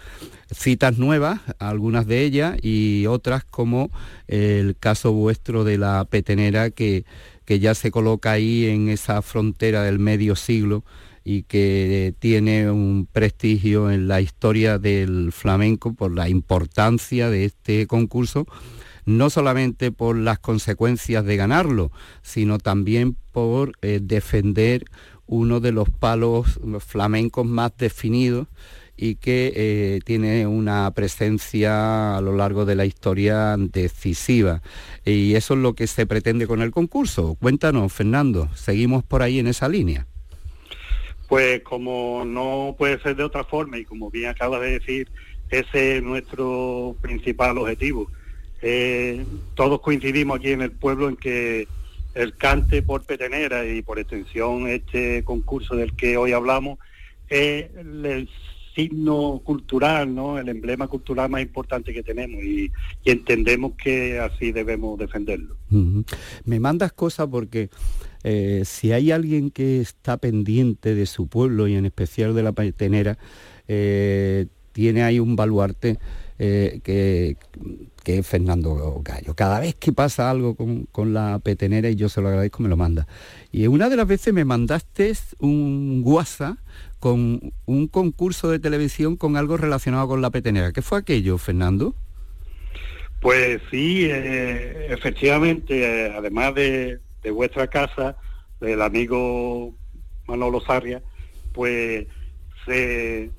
Citas 0.50 0.98
nuevas, 0.98 1.40
algunas 1.58 2.06
de 2.06 2.24
ellas, 2.24 2.58
y 2.60 3.06
otras 3.06 3.42
como 3.42 3.90
el 4.28 4.76
caso 4.78 5.12
vuestro 5.12 5.64
de 5.64 5.78
la 5.78 6.04
petenera 6.04 6.68
que, 6.68 7.06
que 7.46 7.58
ya 7.58 7.74
se 7.74 7.90
coloca 7.90 8.32
ahí 8.32 8.66
en 8.66 8.90
esa 8.90 9.22
frontera 9.22 9.82
del 9.82 9.98
medio 9.98 10.36
siglo 10.36 10.84
y 11.24 11.44
que 11.44 12.14
tiene 12.18 12.70
un 12.70 13.08
prestigio 13.10 13.90
en 13.90 14.08
la 14.08 14.20
historia 14.20 14.78
del 14.78 15.32
flamenco 15.32 15.94
por 15.94 16.12
la 16.12 16.28
importancia 16.28 17.30
de 17.30 17.44
este 17.44 17.86
concurso, 17.86 18.46
no 19.04 19.30
solamente 19.30 19.92
por 19.92 20.16
las 20.16 20.38
consecuencias 20.38 21.24
de 21.24 21.36
ganarlo, 21.36 21.90
sino 22.22 22.58
también 22.58 23.16
por 23.32 23.72
eh, 23.82 24.00
defender 24.02 24.84
uno 25.26 25.60
de 25.60 25.72
los 25.72 25.88
palos 25.88 26.60
flamencos 26.80 27.46
más 27.46 27.72
definidos 27.78 28.48
y 28.96 29.16
que 29.16 29.52
eh, 29.56 30.00
tiene 30.04 30.46
una 30.46 30.90
presencia 30.92 32.16
a 32.16 32.20
lo 32.20 32.36
largo 32.36 32.64
de 32.64 32.74
la 32.74 32.84
historia 32.84 33.56
decisiva. 33.58 34.62
Y 35.04 35.34
eso 35.34 35.54
es 35.54 35.60
lo 35.60 35.74
que 35.74 35.86
se 35.86 36.06
pretende 36.06 36.46
con 36.46 36.62
el 36.62 36.70
concurso. 36.70 37.34
Cuéntanos, 37.40 37.92
Fernando, 37.92 38.48
seguimos 38.54 39.02
por 39.02 39.22
ahí 39.22 39.38
en 39.38 39.46
esa 39.46 39.68
línea. 39.68 40.06
Pues 41.32 41.62
como 41.62 42.26
no 42.26 42.74
puede 42.76 43.00
ser 43.00 43.16
de 43.16 43.24
otra 43.24 43.42
forma 43.42 43.78
y 43.78 43.86
como 43.86 44.10
bien 44.10 44.28
acaba 44.28 44.60
de 44.60 44.78
decir, 44.78 45.08
ese 45.48 45.96
es 45.96 46.02
nuestro 46.02 46.94
principal 47.00 47.56
objetivo. 47.56 48.10
Eh, 48.60 49.24
todos 49.54 49.80
coincidimos 49.80 50.38
aquí 50.38 50.50
en 50.50 50.60
el 50.60 50.72
pueblo 50.72 51.08
en 51.08 51.16
que 51.16 51.68
el 52.12 52.36
cante 52.36 52.82
por 52.82 53.04
petenera 53.04 53.64
y 53.64 53.80
por 53.80 53.98
extensión 53.98 54.68
este 54.68 55.24
concurso 55.24 55.74
del 55.74 55.96
que 55.96 56.18
hoy 56.18 56.32
hablamos 56.32 56.78
es 57.30 57.70
el 57.78 58.28
signo 58.74 59.40
cultural, 59.42 60.14
¿no? 60.14 60.38
el 60.38 60.50
emblema 60.50 60.86
cultural 60.86 61.30
más 61.30 61.40
importante 61.40 61.94
que 61.94 62.02
tenemos 62.02 62.44
y, 62.44 62.70
entendemos 63.06 63.72
que 63.82 64.18
así 64.18 64.52
debemos 64.52 64.98
defenderlo. 64.98 65.56
Me 66.44 66.60
mandas 66.60 66.92
cosas 66.92 67.26
porque 67.28 67.70
eh, 68.24 68.62
si 68.64 68.92
hay 68.92 69.10
alguien 69.10 69.50
que 69.50 69.80
está 69.80 70.16
pendiente 70.16 70.94
de 70.94 71.06
su 71.06 71.26
pueblo 71.26 71.66
y 71.66 71.74
en 71.74 71.86
especial 71.86 72.34
de 72.34 72.42
la 72.42 72.52
petenera, 72.52 73.18
eh, 73.68 74.46
tiene 74.72 75.02
ahí 75.02 75.18
un 75.18 75.36
baluarte 75.36 75.98
eh, 76.38 76.80
que, 76.82 77.36
es 78.04 78.26
Fernando 78.26 79.00
Gallo. 79.04 79.34
Cada 79.34 79.60
vez 79.60 79.74
que 79.74 79.92
pasa 79.92 80.30
algo 80.30 80.56
con, 80.56 81.14
la 81.14 81.38
petenera 81.38 81.88
y 81.88 81.94
yo 81.94 82.08
se 82.08 82.20
lo 82.20 82.28
agradezco, 82.28 82.62
me 82.62 82.68
lo 82.68 82.76
manda. 82.76 83.06
Y 83.50 83.66
una 83.66 83.88
de 83.88 83.96
las 83.96 84.06
veces 84.06 84.34
me 84.34 84.44
mandaste 84.44 85.12
un 85.38 86.02
WhatsApp 86.04 86.56
con 86.98 87.52
un 87.66 87.88
concurso 87.88 88.50
de 88.50 88.58
televisión 88.58 89.16
con 89.16 89.36
algo 89.36 89.56
relacionado 89.56 90.08
con 90.08 90.22
la 90.22 90.30
petenera. 90.30 90.72
¿Qué 90.72 90.82
fue 90.82 90.98
aquello, 90.98 91.38
Fernando? 91.38 91.94
Pues 93.20 93.60
sí, 93.70 94.08
efectivamente, 94.10 96.12
además 96.12 96.56
de, 96.56 96.98
de 97.22 97.30
vuestra 97.30 97.66
casa, 97.66 98.16
del 98.60 98.82
amigo 98.82 99.74
Manolo 100.26 100.60
Sarria, 100.60 101.02
pues 101.52 102.06
se, 102.66 103.30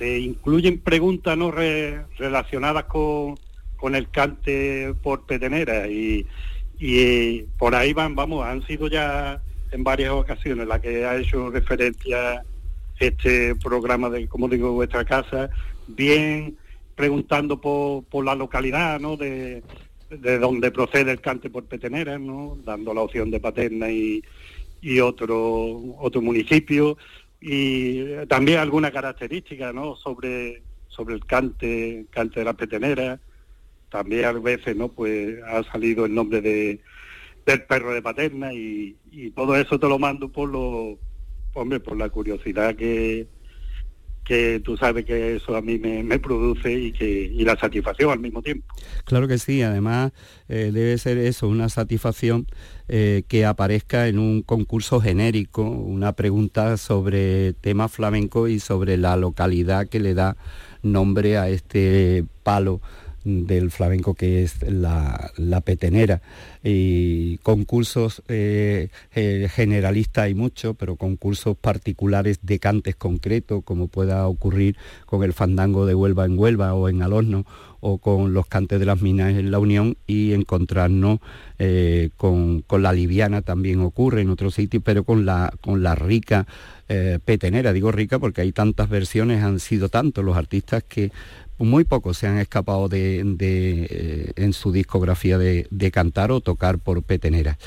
incluyen 0.00 0.80
preguntas 0.80 1.36
no 1.38 1.50
relacionadas 1.50 2.84
con, 2.84 3.38
con, 3.76 3.94
el 3.94 4.10
cante 4.10 4.94
por 5.02 5.26
petenera 5.26 5.86
y, 5.86 6.26
y 6.78 7.42
por 7.58 7.74
ahí 7.74 7.92
van, 7.92 8.16
vamos, 8.16 8.44
han 8.44 8.66
sido 8.66 8.88
ya 8.88 9.40
en 9.70 9.84
varias 9.84 10.10
ocasiones 10.10 10.66
la 10.66 10.80
que 10.80 11.04
ha 11.04 11.16
hecho 11.16 11.50
referencia 11.50 12.42
este 12.98 13.54
programa 13.56 14.10
de, 14.10 14.28
como 14.28 14.48
digo, 14.48 14.72
vuestra 14.72 15.04
casa, 15.04 15.50
bien 15.86 16.56
preguntando 16.94 17.60
por, 17.60 18.04
por 18.04 18.24
la 18.24 18.34
localidad, 18.34 19.00
¿no? 19.00 19.16
De, 19.16 19.62
de 20.20 20.38
donde 20.38 20.70
procede 20.70 21.12
el 21.12 21.20
cante 21.20 21.50
por 21.50 21.64
petenera, 21.64 22.18
¿no? 22.18 22.58
dando 22.64 22.94
la 22.94 23.02
opción 23.02 23.30
de 23.30 23.40
Paterna 23.40 23.90
y, 23.90 24.22
y 24.80 25.00
otro, 25.00 25.96
otro 25.98 26.20
municipio, 26.20 26.96
y 27.40 28.04
también 28.28 28.58
alguna 28.58 28.90
característica 28.90 29.72
¿no? 29.72 29.96
sobre, 29.96 30.62
sobre 30.88 31.14
el 31.14 31.24
cante, 31.24 32.06
cante 32.10 32.40
de 32.40 32.44
la 32.44 32.54
petenera. 32.54 33.20
También 33.90 34.24
a 34.24 34.32
veces 34.32 34.76
¿no? 34.76 34.88
pues 34.88 35.42
ha 35.44 35.62
salido 35.64 36.06
el 36.06 36.14
nombre 36.14 36.40
de, 36.40 36.80
del 37.44 37.62
perro 37.64 37.92
de 37.92 38.02
Paterna 38.02 38.52
y, 38.52 38.96
y 39.10 39.30
todo 39.30 39.56
eso 39.56 39.78
te 39.78 39.88
lo 39.88 39.98
mando 39.98 40.30
por 40.30 40.48
lo 40.48 40.98
hombre, 41.54 41.80
por 41.80 41.96
la 41.96 42.08
curiosidad 42.08 42.74
que, 42.76 43.26
que 44.24 44.60
tú 44.64 44.76
sabes 44.76 45.04
que 45.04 45.36
eso 45.36 45.56
a 45.56 45.62
mí 45.62 45.78
me, 45.78 46.18
produce 46.18 46.72
y 46.72 46.92
que 46.92 47.24
y 47.24 47.44
la 47.44 47.58
satisfacción 47.58 48.10
al 48.10 48.20
mismo 48.20 48.42
tiempo. 48.42 48.66
Claro 49.04 49.26
que 49.26 49.38
sí, 49.38 49.62
además 49.62 50.12
eh, 50.48 50.70
debe 50.72 50.96
ser 50.98 51.18
eso, 51.18 51.48
una 51.48 51.68
satisfacción 51.68 52.46
eh, 52.88 53.24
que 53.26 53.44
aparezca 53.44 54.06
en 54.06 54.18
un 54.18 54.42
concurso 54.42 55.00
genérico, 55.00 55.62
una 55.62 56.12
pregunta 56.12 56.76
sobre 56.76 57.54
tema 57.54 57.88
flamenco 57.88 58.48
y 58.48 58.60
sobre 58.60 58.96
la 58.96 59.16
localidad 59.16 59.88
que 59.88 59.98
le 59.98 60.14
da 60.14 60.36
nombre 60.82 61.38
a 61.38 61.48
este 61.48 62.24
palo 62.42 62.80
del 63.24 63.70
flamenco 63.70 64.14
que 64.14 64.42
es 64.42 64.62
la, 64.62 65.30
la 65.36 65.60
petenera. 65.60 66.22
Y 66.64 67.38
concursos 67.38 68.22
eh, 68.28 68.88
eh, 69.14 69.48
generalistas 69.52 70.24
hay 70.24 70.34
muchos, 70.34 70.76
pero 70.76 70.96
concursos 70.96 71.56
particulares 71.56 72.38
de 72.42 72.58
cantes 72.58 72.96
concretos, 72.96 73.62
como 73.64 73.88
pueda 73.88 74.26
ocurrir 74.28 74.76
con 75.06 75.24
el 75.24 75.32
fandango 75.32 75.86
de 75.86 75.94
Huelva 75.94 76.24
en 76.24 76.38
Huelva 76.38 76.74
o 76.74 76.88
en 76.88 77.02
Alorno, 77.02 77.44
o 77.80 77.98
con 77.98 78.32
los 78.32 78.46
cantes 78.46 78.78
de 78.78 78.86
las 78.86 79.02
minas 79.02 79.34
en 79.34 79.50
la 79.50 79.58
Unión 79.58 79.96
y 80.06 80.34
encontrarnos 80.34 81.18
eh, 81.58 82.10
con, 82.16 82.64
la 82.70 82.92
liviana 82.92 83.42
también 83.42 83.80
ocurre 83.80 84.22
en 84.22 84.30
otros 84.30 84.54
sitios, 84.54 84.84
pero 84.84 85.02
con 85.02 85.26
la, 85.26 85.52
con 85.60 85.82
la 85.82 85.94
rica 85.94 86.46
petenera, 87.24 87.72
digo 87.72 87.90
rica 87.90 88.18
porque 88.18 88.42
hay 88.42 88.52
tantas 88.52 88.90
versiones, 88.90 89.42
han 89.42 89.60
sido 89.60 89.88
tantos 89.88 90.22
los 90.22 90.36
artistas 90.36 90.84
que 90.86 91.10
muy 91.58 91.84
pocos 91.84 92.18
se 92.18 92.26
han 92.26 92.38
escapado 92.38 92.88
de, 92.88 93.20
eh, 93.40 94.32
en 94.36 94.52
su 94.52 94.72
discografía 94.72 95.38
de, 95.38 95.90
cantar 95.92 96.32
o 96.32 96.40
tocar 96.40 96.78
por 96.78 97.02
petenera. 97.02 97.58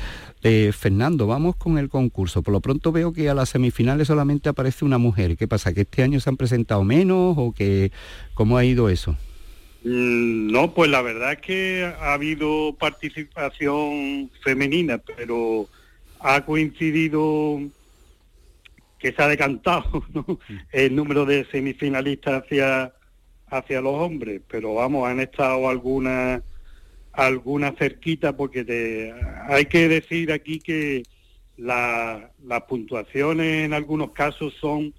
Eh, 0.44 0.72
Fernando, 0.78 1.28
vamos 1.28 1.56
con 1.56 1.78
el 1.78 1.90
concurso. 1.90 2.44
Por 2.44 2.54
lo 2.54 2.62
pronto 2.62 2.92
veo 2.92 3.14
que 3.14 3.30
a 3.30 3.34
las 3.34 3.50
semifinales 3.50 4.08
solamente 4.08 4.50
aparece 4.50 4.86
una 4.86 4.98
mujer. 4.98 5.38
¿Qué 5.38 5.48
pasa? 5.48 5.74
¿Que 5.74 5.82
este 5.82 6.04
año 6.04 6.20
se 6.20 6.30
han 6.30 6.38
presentado 6.38 6.84
menos 6.84 7.36
o 7.38 7.54
que 7.54 7.92
cómo 8.34 8.58
ha 8.58 8.66
ido 8.66 8.90
eso? 8.90 9.16
Mm, 9.84 10.52
no, 10.52 10.74
pues 10.74 10.90
la 10.90 11.02
verdad 11.02 11.34
es 11.34 11.42
que 11.42 11.94
ha 12.00 12.14
habido 12.14 12.76
participación 12.80 14.32
femenina, 14.44 14.98
pero 14.98 15.68
ha 16.20 16.44
coincidido 16.44 17.60
que 18.98 19.12
se 19.12 19.22
ha 19.22 19.28
decantado 19.28 20.04
el 20.72 20.96
número 20.96 21.26
de 21.26 21.46
semifinalistas 21.52 22.44
hacia 22.44 22.92
hacia 23.48 23.82
los 23.82 23.94
hombres, 23.94 24.42
pero 24.48 24.76
vamos, 24.76 25.08
han 25.08 25.20
estado 25.20 25.70
algunas 25.70 26.42
alguna 27.12 27.72
cerquita 27.72 28.36
porque 28.36 28.66
te, 28.66 29.14
hay 29.48 29.66
que 29.68 29.88
decir 29.88 30.34
aquí 30.34 30.60
que 30.60 31.04
las 31.58 32.62
puntuaciones 32.68 33.66
en 33.66 33.74
algunos 33.74 34.12
casos 34.12 34.54
son 34.60 34.94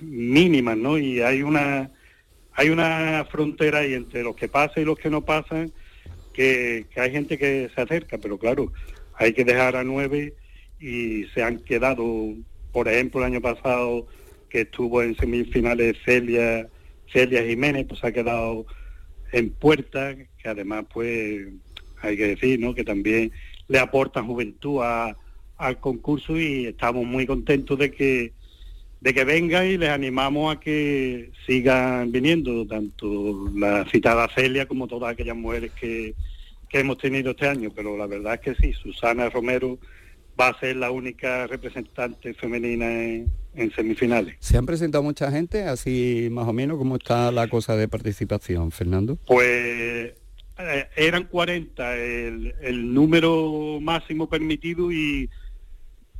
mínimas, 0.00 0.76
¿no? 0.76 0.98
Y 0.98 1.20
hay 1.20 1.42
una 1.42 1.90
hay 2.54 2.70
una 2.70 3.24
frontera 3.30 3.80
ahí 3.80 3.94
entre 3.94 4.24
los 4.24 4.34
que 4.34 4.48
pasan 4.48 4.82
y 4.82 4.86
los 4.86 4.98
que 4.98 5.10
no 5.10 5.24
pasan, 5.24 5.72
que 6.32 6.86
hay 6.96 7.10
gente 7.12 7.38
que 7.38 7.70
se 7.72 7.80
acerca, 7.80 8.18
pero 8.18 8.36
claro, 8.36 8.72
hay 9.14 9.32
que 9.32 9.44
dejar 9.44 9.76
a 9.76 9.84
nueve 9.84 10.34
y 10.80 11.24
se 11.34 11.42
han 11.42 11.58
quedado, 11.60 12.34
por 12.72 12.88
ejemplo, 12.88 13.20
el 13.20 13.32
año 13.32 13.40
pasado 13.40 14.06
que 14.48 14.62
estuvo 14.62 15.02
en 15.02 15.16
semifinales 15.16 15.96
Celia 16.04 16.68
Celia 17.12 17.44
Jiménez 17.44 17.86
pues 17.88 18.02
ha 18.04 18.12
quedado 18.12 18.66
en 19.32 19.50
puerta, 19.50 20.16
que 20.16 20.48
además 20.48 20.86
pues 20.92 21.48
hay 22.00 22.16
que 22.16 22.28
decir, 22.28 22.60
¿no? 22.60 22.74
Que 22.74 22.84
también 22.84 23.32
le 23.68 23.78
aporta 23.78 24.22
juventud 24.22 24.82
al 25.56 25.80
concurso 25.80 26.38
y 26.38 26.66
estamos 26.66 27.04
muy 27.04 27.26
contentos 27.26 27.78
de 27.78 27.90
que 27.90 28.32
de 29.00 29.14
que 29.14 29.24
venga 29.24 29.64
y 29.64 29.78
les 29.78 29.90
animamos 29.90 30.56
a 30.56 30.58
que 30.58 31.30
sigan 31.46 32.10
viniendo, 32.10 32.66
tanto 32.66 33.48
la 33.54 33.84
citada 33.84 34.28
Celia 34.34 34.66
como 34.66 34.88
todas 34.88 35.12
aquellas 35.12 35.36
mujeres 35.36 35.70
que, 35.72 36.14
que 36.68 36.80
hemos 36.80 36.98
tenido 36.98 37.30
este 37.30 37.46
año, 37.46 37.70
pero 37.74 37.96
la 37.96 38.06
verdad 38.06 38.34
es 38.34 38.40
que 38.40 38.54
sí, 38.56 38.72
Susana 38.72 39.30
Romero 39.30 39.78
va 40.38 40.48
a 40.48 40.60
ser 40.60 40.76
la 40.76 40.90
única 40.90 41.46
representante 41.46 42.34
femenina 42.34 42.90
en, 42.90 43.32
semifinales. 43.74 44.36
¿Se 44.40 44.56
han 44.56 44.66
presentado 44.66 45.02
mucha 45.02 45.30
gente, 45.30 45.64
así 45.64 46.28
más 46.30 46.46
o 46.46 46.52
menos? 46.52 46.78
¿Cómo 46.78 46.96
está 46.96 47.30
la 47.32 47.48
cosa 47.48 47.76
de 47.76 47.88
participación, 47.88 48.70
Fernando? 48.70 49.18
Pues 49.26 50.12
eh, 50.58 50.88
eran 50.96 51.24
40 51.24 51.96
el, 51.96 52.92
número 52.92 53.78
máximo 53.80 54.28
permitido 54.28 54.90
y 54.90 55.30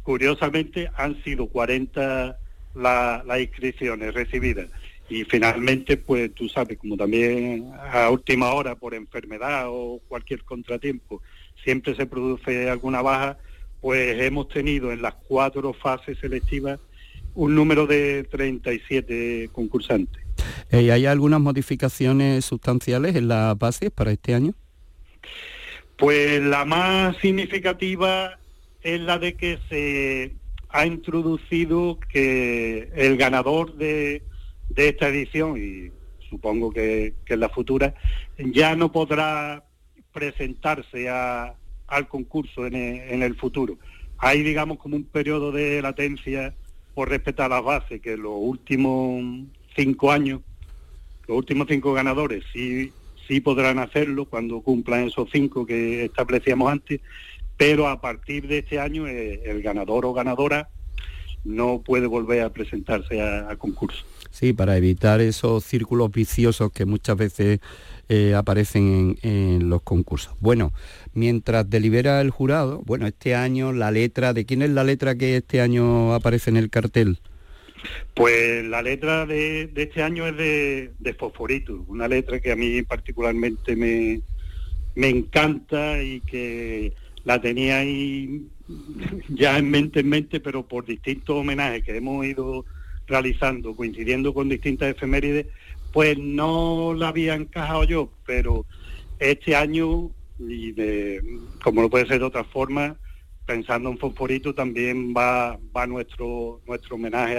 curiosamente 0.03 0.91
han 0.97 1.23
sido 1.25 1.49
40 1.49 2.39
las 2.75 3.41
inscripciones 3.41 4.15
recibidas. 4.15 4.69
Y 5.09 5.25
finalmente, 5.25 5.97
pues 5.97 6.35
tú 6.35 6.49
sabes, 6.49 6.79
como 6.79 6.97
también 6.97 7.71
a 7.93 8.11
última 8.11 8.53
hora 8.53 8.75
por 8.75 8.95
enfermedad 8.95 9.65
o 9.69 10.01
cualquier 10.07 10.45
contratiempo, 10.45 11.23
siempre 11.65 11.95
se 11.97 12.07
produce 12.07 12.69
alguna 12.69 13.03
baja, 13.03 13.39
pues 13.81 14.21
hemos 14.21 14.49
tenido 14.49 14.93
en 14.93 15.03
las 15.03 15.15
cuatro 15.15 15.73
fases 15.73 16.19
selectivas 16.19 16.79
un 17.35 17.55
número 17.55 17.87
de 17.87 18.25
37 18.25 19.51
concursantes. 19.53 20.23
Eh, 20.71 20.83
¿Y 20.83 20.91
hay 20.91 21.07
algunas 21.07 21.41
modificaciones 21.41 22.45
sustanciales 22.45 23.17
en 23.17 23.29
las 23.29 23.57
bases 23.59 23.91
para 23.91 24.13
este 24.13 24.35
año? 24.35 24.55
Pues 25.97 26.41
la 26.43 26.65
más 26.65 27.17
significativa 27.19 28.39
es 28.83 29.01
la 29.01 29.19
de 29.19 29.35
que 29.35 29.59
se 29.69 30.35
ha 30.69 30.87
introducido 30.87 31.99
que 32.13 32.91
el 32.95 33.17
ganador 33.17 33.75
de, 33.77 34.23
esta 34.77 35.09
edición, 35.09 35.57
y 35.57 35.91
supongo 36.29 36.71
que, 36.71 37.15
que 37.25 37.35
en 37.35 37.41
la 37.41 37.49
futura, 37.49 37.95
ya 38.39 38.77
no 38.77 38.93
podrá 38.93 39.65
presentarse 40.13 41.09
a, 41.09 41.55
al 41.89 42.07
concurso 42.07 42.67
en 42.67 43.23
el, 43.23 43.35
futuro. 43.35 43.79
Hay, 44.19 44.43
digamos, 44.43 44.79
como 44.79 44.97
un 44.97 45.05
periodo 45.05 45.53
de 45.53 45.83
latencia 45.83 46.55
por 46.99 47.11
respetar 47.11 47.49
las 47.49 47.63
bases, 47.63 48.01
que 48.01 48.17
los 48.17 48.33
últimos 48.35 49.23
cinco 49.77 50.11
años, 50.11 50.41
los 51.29 51.39
últimos 51.39 51.69
cinco 51.69 51.93
ganadores 51.93 52.43
sí, 52.53 52.93
sí 53.29 53.41
podrán 53.41 53.79
hacerlo 53.79 54.25
cuando 54.25 54.61
cumplan 54.63 55.07
esos 55.07 55.29
cinco 55.31 55.65
que 55.65 56.07
establecíamos 56.07 56.73
antes, 56.73 57.01
pero 57.57 57.87
a 57.87 58.01
partir 58.01 58.49
de 58.49 58.59
este 58.59 58.81
año 58.81 59.07
eh, 59.07 59.43
el 59.45 59.63
ganador 59.63 60.07
o 60.07 60.13
ganadora 60.13 60.71
no 61.45 61.83
puede 61.83 62.09
volver 62.09 62.43
a 62.43 62.51
presentarse 62.51 63.23
a, 63.23 63.49
a 63.49 63.55
concurso. 63.55 64.05
Sí, 64.39 64.53
para 64.53 64.77
evitar 64.77 65.21
esos 65.21 65.65
círculos 65.65 66.13
viciosos 66.13 66.71
que 66.71 66.85
muchas 66.85 67.17
veces 67.17 67.59
eh, 68.09 68.35
aparecen 68.37 69.19
en, 69.23 69.69
los 69.69 69.83
concursos. 69.83 70.33
Bueno, 70.39 70.73
mientras 71.13 71.69
delibera 71.69 72.21
el 72.21 72.31
jurado, 72.31 72.81
bueno, 72.87 73.09
este 73.09 73.35
año 73.35 73.73
la 73.73 73.91
letra, 73.91 74.35
¿de 74.35 74.47
quién 74.47 74.63
es 74.63 74.71
la 74.71 74.85
letra 74.85 75.17
que 75.17 75.39
este 75.39 75.61
año 75.61 76.15
aparece 76.15 76.51
en 76.51 76.57
el 76.57 76.71
cartel? 76.71 77.19
Pues 78.15 78.65
la 78.65 78.81
letra 78.81 79.27
de, 79.27 79.73
este 79.75 80.05
año 80.05 80.29
es 80.29 80.37
de, 80.37 80.93
de, 81.01 81.15
Fosforito, 81.15 81.85
una 81.89 82.07
letra 82.07 82.39
que 82.39 82.53
a 82.53 82.57
mí 82.57 82.83
particularmente 82.83 83.75
me, 83.75 84.21
me 84.95 85.09
encanta 85.09 86.01
y 86.01 86.21
que 86.21 86.93
la 87.25 87.41
tenía 87.41 87.79
ahí 87.79 88.47
ya 89.31 89.59
en 89.59 89.69
mente 89.69 89.99
en 89.99 90.09
mente, 90.09 90.39
pero 90.39 90.65
por 90.65 90.87
distintos 90.87 91.35
homenajes 91.35 91.83
que 91.83 91.97
hemos 91.97 92.25
ido 92.25 92.65
realizando, 93.09 93.75
coincidiendo 93.75 94.33
con 94.35 94.49
distintas 94.49 94.91
efemérides, 94.91 95.47
pues 95.93 96.19
no 96.19 96.95
la 96.95 97.09
había 97.09 97.35
encajado 97.35 97.85
yo, 97.85 98.13
pero 98.27 98.67
este 99.19 99.57
año, 99.57 100.11
y 100.39 100.73
de, 100.73 101.23
como 101.63 101.83
no 101.83 101.91
puede 101.91 102.07
ser 102.07 102.21
de 102.21 102.27
otra 102.27 102.45
forma, 102.45 102.97
pensando 103.47 103.89
en 103.91 103.99
Fosforito 103.99 104.55
también 104.55 105.15
va, 105.15 105.59
va 105.75 105.87
nuestro, 105.87 106.61
nuestro 106.67 106.97
homenaje 106.97 107.39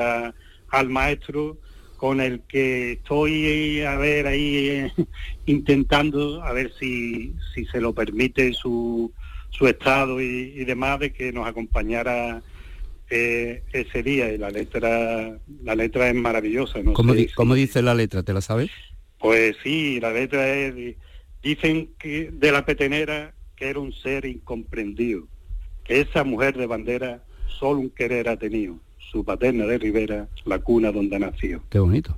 al 0.70 0.89
maestro 0.89 1.57
con 1.97 2.20
el 2.20 2.41
que 2.41 2.93
estoy 2.93 3.82
a 3.82 3.95
ver 3.97 4.26
ahí 4.26 4.91
intentando 5.45 6.41
a 6.43 6.53
ver 6.53 6.72
si, 6.80 7.36
si 7.53 7.65
se 7.65 7.80
lo 7.80 7.93
permite 7.93 8.53
su, 8.53 9.11
su 9.51 9.67
estado 9.67 10.20
y 10.20 10.63
demás 10.65 10.99
de 10.99 11.11
que 11.11 11.32
nos 11.32 11.47
acompañara 11.47 12.41
eh, 13.10 13.64
ese 13.74 14.03
día 14.03 14.32
y 14.32 14.38
la 14.38 14.49
letra 14.49 15.38
la 15.64 15.76
letra 15.76 16.10
es 16.10 16.16
maravillosa. 16.16 16.80
¿no? 16.82 16.93
¿Cómo, 16.93 17.55
dice 17.55 17.82
la 17.82 17.95
letra? 17.95 18.24
¿Te 18.24 18.34
la 18.34 18.41
sabes? 18.41 18.70
Pues 19.20 19.57
sí, 19.64 19.99
la 19.99 20.12
letra 20.12 20.47
es, 20.55 20.95
dicen 21.41 21.89
que 21.97 22.32
de 22.32 22.51
la 22.51 22.66
petenera 22.66 23.34
que 23.55 23.70
era 23.70 23.80
un 23.80 23.91
ser 23.91 24.26
incomprendido, 24.26 25.28
que 25.84 26.01
esa 26.01 26.24
mujer 26.24 26.57
de 26.57 26.68
bandera 26.68 27.24
solo 27.60 27.82
un 27.82 27.89
querer 27.89 28.30
ha 28.30 28.38
tenido, 28.38 28.80
su 29.12 29.26
paterna 29.26 29.66
de 29.66 29.78
Rivera, 29.78 30.30
la 30.45 30.60
cuna 30.60 30.91
donde 30.91 31.20
nació. 31.20 31.62
Qué 31.70 31.80
bonito. 31.80 32.18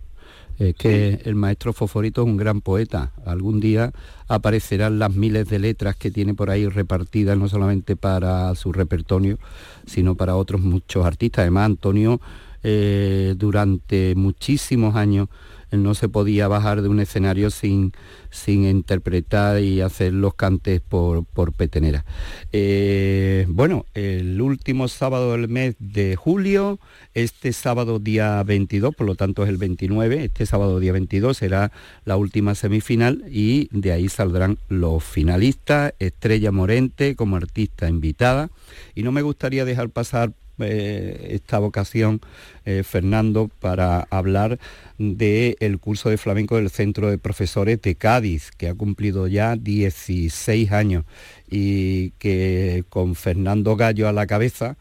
Es 0.61 0.75
que 0.75 1.19
el 1.25 1.33
maestro 1.33 1.73
Foforito 1.73 2.21
es 2.21 2.27
un 2.27 2.37
gran 2.37 2.61
poeta. 2.61 3.13
Algún 3.25 3.59
día 3.59 3.91
aparecerán 4.27 4.99
las 4.99 5.11
miles 5.11 5.49
de 5.49 5.57
letras 5.57 5.95
que 5.95 6.11
tiene 6.11 6.35
por 6.35 6.51
ahí 6.51 6.67
repartidas, 6.67 7.35
no 7.35 7.49
solamente 7.49 7.95
para 7.95 8.53
su 8.53 8.71
repertorio, 8.71 9.39
sino 9.87 10.13
para 10.13 10.35
otros 10.35 10.61
muchos 10.61 11.03
artistas. 11.03 11.41
Además, 11.41 11.65
Antonio 11.65 12.21
eh, 12.61 13.33
durante 13.37 14.13
muchísimos 14.15 14.95
años 14.95 15.29
no 15.71 15.93
se 15.95 16.09
podía 16.09 16.47
bajar 16.47 16.81
de 16.81 16.89
un 16.89 16.99
escenario 16.99 17.49
sin, 17.49 17.93
sin 18.29 18.65
interpretar 18.65 19.61
y 19.61 19.81
hacer 19.81 20.13
los 20.13 20.35
cantes 20.35 20.81
por, 20.81 21.25
por 21.25 21.53
petenera. 21.53 22.05
Eh, 22.51 23.45
bueno, 23.49 23.85
el 23.93 24.41
último 24.41 24.87
sábado 24.87 25.31
del 25.31 25.47
mes 25.47 25.75
de 25.79 26.15
julio, 26.15 26.79
este 27.13 27.53
sábado 27.53 27.99
día 27.99 28.41
22, 28.43 28.95
por 28.95 29.07
lo 29.07 29.15
tanto 29.15 29.43
es 29.43 29.49
el 29.49 29.57
29, 29.57 30.25
este 30.25 30.45
sábado 30.45 30.79
día 30.79 30.91
22 30.91 31.37
será 31.37 31.71
la 32.05 32.17
última 32.17 32.55
semifinal 32.55 33.23
y 33.29 33.69
de 33.71 33.91
ahí 33.91 34.09
saldrán 34.09 34.57
los 34.67 35.03
finalistas, 35.03 35.93
Estrella 35.99 36.51
Morente 36.51 37.15
como 37.15 37.35
artista 37.35 37.89
invitada. 37.89 38.49
Y 38.95 39.03
no 39.03 39.11
me 39.11 39.21
gustaría 39.21 39.65
dejar 39.65 39.89
pasar 39.89 40.33
eh, 40.59 41.29
esta 41.31 41.59
vocación, 41.59 42.21
eh, 42.65 42.83
Fernando, 42.83 43.49
para 43.59 44.07
hablar 44.09 44.59
del 44.97 45.79
curso 45.79 46.09
de 46.09 46.17
flamenco 46.17 46.57
del 46.57 46.69
Centro 46.69 47.09
de 47.09 47.17
Profesores 47.17 47.81
de 47.81 47.95
Cádiz, 47.95 48.51
que 48.57 48.67
ha 48.67 48.75
cumplido 48.75 49.27
ya 49.27 49.55
16 49.55 50.71
años 50.71 51.05
y 51.49 52.11
que 52.11 52.83
con 52.89 53.15
Fernando 53.15 53.75
Gallo 53.75 54.07
a 54.07 54.13
la 54.13 54.27
cabeza, 54.27 54.77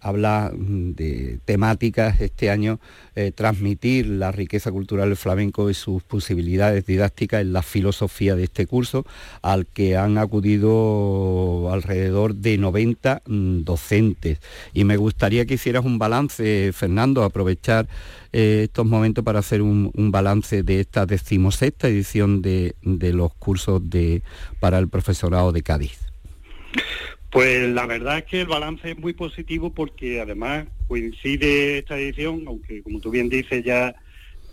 habla 0.00 0.50
de 0.54 1.38
temáticas 1.44 2.20
este 2.20 2.48
año, 2.48 2.80
eh, 3.14 3.30
transmitir 3.30 4.06
la 4.06 4.32
riqueza 4.32 4.72
cultural 4.72 5.08
del 5.10 5.18
flamenco 5.18 5.68
y 5.68 5.74
sus 5.74 6.02
posibilidades 6.02 6.86
didácticas 6.86 7.42
en 7.42 7.52
la 7.52 7.62
filosofía 7.62 8.36
de 8.36 8.44
este 8.44 8.66
curso, 8.66 9.04
al 9.42 9.66
que 9.66 9.98
han 9.98 10.16
acudido 10.16 11.70
alrededor 11.70 12.36
de 12.36 12.56
90 12.56 13.22
mm, 13.26 13.64
docentes. 13.64 14.38
Y 14.72 14.84
me 14.84 14.96
gustaría 14.96 15.44
que 15.44 15.54
hicieras 15.54 15.84
un 15.84 15.98
balance, 15.98 16.41
Fernando, 16.72 17.22
aprovechar 17.22 17.88
eh, 18.32 18.62
estos 18.64 18.86
momentos 18.86 19.24
para 19.24 19.40
hacer 19.40 19.62
un, 19.62 19.90
balance 19.94 20.62
de 20.62 20.80
esta 20.80 21.06
decimosexta 21.06 21.88
edición 21.88 22.42
de, 22.42 22.74
de 22.82 23.12
los 23.12 23.34
cursos 23.34 23.88
de, 23.88 24.22
para 24.60 24.78
el 24.78 24.88
profesorado 24.88 25.52
de 25.52 25.62
Cádiz. 25.62 25.98
Pues 27.30 27.66
la 27.68 27.86
verdad 27.86 28.18
es 28.18 28.24
que 28.24 28.42
el 28.42 28.46
balance 28.46 28.90
es 28.90 28.98
muy 28.98 29.14
positivo 29.14 29.72
porque 29.72 30.20
además 30.20 30.66
coincide 30.86 31.78
esta 31.78 31.98
edición, 31.98 32.44
aunque 32.46 32.82
como 32.82 33.00
tú 33.00 33.10
bien 33.10 33.30
dices 33.30 33.64
ya 33.64 33.94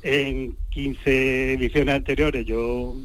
en 0.01 0.55
15 0.69 1.53
ediciones 1.53 1.95
anteriores 1.95 2.45
yo 2.45 2.95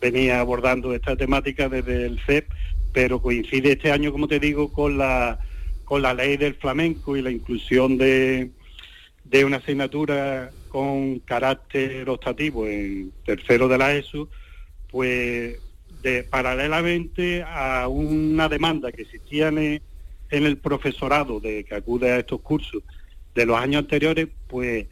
venía 0.00 0.40
abordando 0.40 0.94
esta 0.94 1.14
temática 1.14 1.68
desde 1.68 2.06
el 2.06 2.20
CEP, 2.26 2.48
pero 2.92 3.22
coincide 3.22 3.72
este 3.72 3.92
año, 3.92 4.10
como 4.10 4.26
te 4.26 4.40
digo, 4.40 4.72
con 4.72 4.98
la 4.98 5.38
con 5.90 6.02
la 6.02 6.14
ley 6.14 6.36
del 6.36 6.54
flamenco 6.54 7.16
y 7.16 7.20
la 7.20 7.32
inclusión 7.32 7.98
de, 7.98 8.52
de 9.24 9.44
una 9.44 9.56
asignatura 9.56 10.52
con 10.68 11.18
carácter 11.18 12.08
optativo 12.08 12.64
en 12.68 13.10
tercero 13.24 13.66
de 13.66 13.76
la 13.76 13.96
ESO, 13.96 14.28
pues 14.88 15.58
de, 16.00 16.22
paralelamente 16.22 17.42
a 17.44 17.88
una 17.88 18.48
demanda 18.48 18.92
que 18.92 19.02
existía 19.02 19.48
en 19.48 19.82
el, 20.30 20.58
profesorado 20.58 21.40
de 21.40 21.64
que 21.64 21.74
acude 21.74 22.12
a 22.12 22.20
estos 22.20 22.40
cursos 22.40 22.84
de 23.34 23.46
los 23.46 23.58
años 23.58 23.80
anteriores, 23.82 24.28
pues 24.46 24.86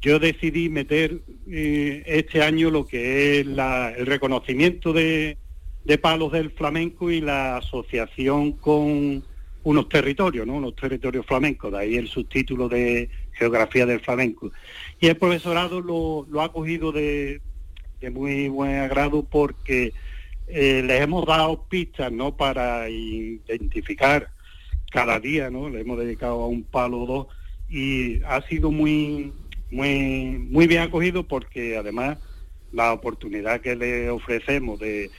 yo 0.00 0.18
decidí 0.18 0.68
meter 0.68 1.20
eh, 1.48 2.02
este 2.06 2.42
año 2.42 2.70
lo 2.70 2.88
que 2.88 3.38
es 3.38 3.46
el 3.46 4.06
reconocimiento 4.06 4.92
de, 4.92 5.38
palos 6.02 6.32
del 6.32 6.50
flamenco 6.50 7.08
y 7.08 7.20
la 7.20 7.58
asociación 7.58 8.50
con 8.50 9.22
unos 9.62 9.88
territorios, 9.88 10.46
¿no? 10.46 10.54
unos 10.54 10.74
territorios 10.74 11.26
flamencos, 11.26 11.72
de 11.72 11.78
ahí 11.78 11.96
el 11.96 12.08
subtítulo 12.08 12.68
de 12.68 13.10
Geografía 13.32 13.86
del 13.86 14.00
Flamenco. 14.00 14.52
Y 15.00 15.08
el 15.08 15.16
profesorado 15.16 15.80
lo, 15.80 16.42
ha 16.42 16.52
cogido 16.52 16.92
de, 16.92 17.40
muy 18.12 18.48
buen 18.48 18.76
agrado 18.76 19.22
porque 19.22 19.92
eh, 20.48 20.82
les 20.84 21.02
hemos 21.02 21.26
dado 21.26 21.64
pistas 21.68 22.10
no 22.10 22.36
para 22.36 22.88
identificar 22.88 24.30
cada 24.90 25.20
día 25.20 25.50
no 25.50 25.68
le 25.68 25.80
hemos 25.82 25.98
dedicado 25.98 26.42
a 26.42 26.48
un 26.48 26.64
palo 26.64 27.02
o 27.02 27.06
dos 27.06 27.26
y 27.68 28.22
ha 28.24 28.42
sido 28.42 28.72
muy 28.72 29.32
muy 29.70 30.46
muy 30.50 30.66
bien 30.66 30.82
acogido 30.82 31.22
porque 31.22 31.76
además 31.76 32.18
la 32.72 32.92
oportunidad 32.92 33.60
que 33.60 33.76
le 33.76 34.10
ofrecemos 34.10 34.78
de, 34.78 35.10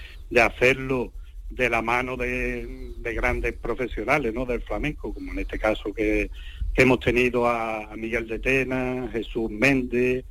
hacerlo 0.41 1.11
de 1.51 1.69
la 1.69 1.81
mano 1.81 2.17
de, 2.17 2.93
grandes 3.15 3.53
profesionales 3.53 4.33
¿no? 4.33 4.45
del 4.45 4.61
flamenco, 4.61 5.13
como 5.13 5.31
en 5.33 5.39
este 5.39 5.59
caso 5.59 5.93
que, 5.93 6.29
hemos 6.75 6.99
tenido 7.01 7.47
a, 7.47 7.89
Miguel 7.97 8.27
de 8.27 8.39
Tena, 8.39 9.09
Jesús 9.11 9.51
Méndez, 9.51 10.23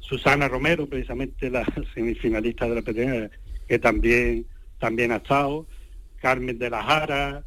Susana 0.00 0.46
Romero, 0.46 0.86
precisamente 0.86 1.50
la 1.50 1.64
semifinalista 1.94 2.68
de 2.68 2.74
la 2.74 2.82
PTN, 2.82 3.30
que 3.66 3.78
también, 3.78 4.46
también 4.78 5.12
ha 5.12 5.16
estado, 5.16 5.66
Carmen 6.20 6.58
de 6.58 6.70
la 6.70 6.82
Jara, 6.82 7.44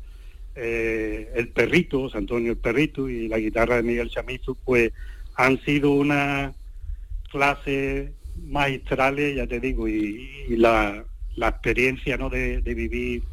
eh, 0.56 1.32
el 1.36 1.50
Perrito, 1.50 2.10
Antonio 2.14 2.52
el 2.52 2.58
Perrito 2.58 3.10
y 3.10 3.28
la 3.28 3.38
guitarra 3.38 3.78
de 3.78 3.84
Miguel 3.84 4.10
Chamizo, 4.10 4.56
pues 4.56 4.92
han 5.36 5.60
sido 5.62 5.92
una 5.92 6.54
clase 7.32 8.14
magistrales, 8.44 9.36
ya 9.36 9.48
te 9.48 9.60
digo, 9.60 9.88
y, 9.88 10.56
la, 10.58 11.06
experiencia 11.38 12.18
¿no? 12.18 12.30
de, 12.30 12.62
vivir 12.62 13.24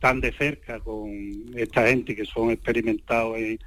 tan 0.00 0.20
de 0.20 0.32
cerca 0.32 0.80
con 0.80 1.10
esta 1.56 1.86
gente 1.86 2.16
que 2.16 2.24
son 2.24 2.50
experimentados 2.50 3.38
en, 3.38 3.58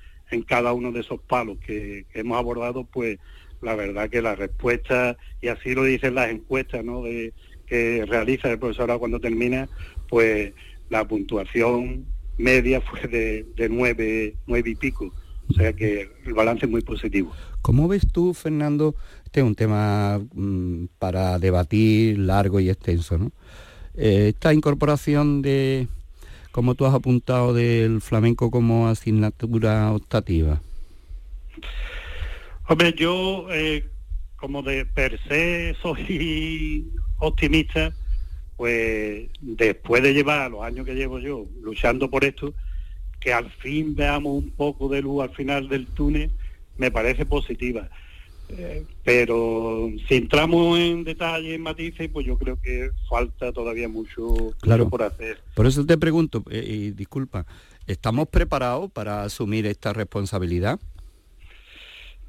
cada 0.48 0.74
uno 0.74 0.92
de 0.92 1.02
esos 1.02 1.20
palos 1.22 1.60
que, 1.60 2.08
que, 2.12 2.22
hemos 2.22 2.40
abordado, 2.40 2.86
pues 2.86 3.20
la 3.62 3.76
verdad 3.76 4.10
que 4.10 4.20
la 4.20 4.34
respuesta, 4.34 5.16
y 5.42 5.50
así 5.50 5.76
lo 5.76 5.84
dicen 5.84 6.16
las 6.16 6.32
encuestas 6.32 6.84
¿no? 6.84 7.04
de, 7.04 7.34
que 7.68 8.04
realiza 8.08 8.50
el 8.50 8.58
profesorado 8.58 9.00
cuando 9.00 9.20
termina, 9.20 9.70
pues 10.10 10.54
la 10.90 11.08
puntuación 11.08 12.06
media 12.38 12.82
fue 12.82 13.02
de, 13.08 13.46
de 13.56 13.70
nueve, 13.70 14.36
nueve 14.48 14.72
y 14.72 14.76
pico. 14.76 15.14
O 15.50 15.54
sea 15.54 15.74
que 15.74 16.10
el 16.26 16.34
balance 16.34 16.66
es 16.66 16.72
muy 16.72 16.82
positivo. 16.82 17.32
¿Cómo 17.62 17.88
ves 17.88 18.08
tú, 18.12 18.34
Fernando? 18.34 18.96
Este 19.26 19.42
es 19.42 19.46
un 19.46 19.56
tema 19.56 20.22
mm, 20.34 20.86
para 21.00 21.38
debatir 21.38 22.18
largo 22.20 22.60
y 22.60 22.70
extenso, 22.70 23.18
¿no? 23.18 23.32
Eh, 23.96 24.30
esta 24.30 24.54
incorporación 24.54 25.42
de, 25.42 25.88
como 26.52 26.76
tú 26.76 26.86
has 26.86 26.94
apuntado, 26.94 27.54
del 27.54 28.02
flamenco 28.02 28.50
como 28.50 28.88
asignatura 28.88 29.92
optativa. 29.92 30.62
Hombre, 32.68 32.94
yo 32.98 33.48
eh, 33.52 33.86
como 34.36 34.64
de 34.64 34.86
per 34.86 35.20
se 35.28 35.76
soy 35.82 36.92
optimista, 37.20 37.94
pues 38.58 39.30
después 39.42 40.02
de 40.02 40.14
llevar 40.14 40.52
los 40.52 40.64
años 40.64 40.86
que 40.86 40.96
llevo 40.96 41.20
yo 41.20 41.46
luchando 41.62 42.10
por 42.10 42.24
esto, 42.24 42.54
que 43.20 43.34
al 43.34 43.50
fin 43.52 43.96
veamos 43.96 44.34
un 44.34 44.50
poco 44.52 44.90
de 44.90 45.02
luz 45.02 45.24
al 45.24 45.36
final 45.36 45.70
del 45.70 45.88
túnel, 45.88 46.32
me 46.78 46.92
parece 46.92 47.26
positiva. 47.26 47.90
Eh, 48.56 48.86
pero 49.04 49.90
si 50.08 50.16
entramos 50.16 50.78
en 50.78 51.04
detalle, 51.04 51.56
en 51.56 51.62
matices, 51.62 52.10
pues 52.10 52.26
yo 52.26 52.38
creo 52.38 52.60
que 52.62 52.92
falta 53.10 53.52
todavía 53.52 53.88
mucho, 53.88 54.54
claro. 54.62 54.90
por 54.90 55.02
hacer. 55.04 55.40
Por 55.56 55.66
eso 55.66 55.86
te 55.86 55.98
pregunto, 55.98 56.44
eh, 56.52 56.64
y 56.68 56.92
disculpa, 56.92 57.46
¿estamos 57.88 58.28
preparados 58.28 58.92
para 58.92 59.24
asumir 59.24 59.66
esta 59.66 59.94
responsabilidad? 59.94 60.80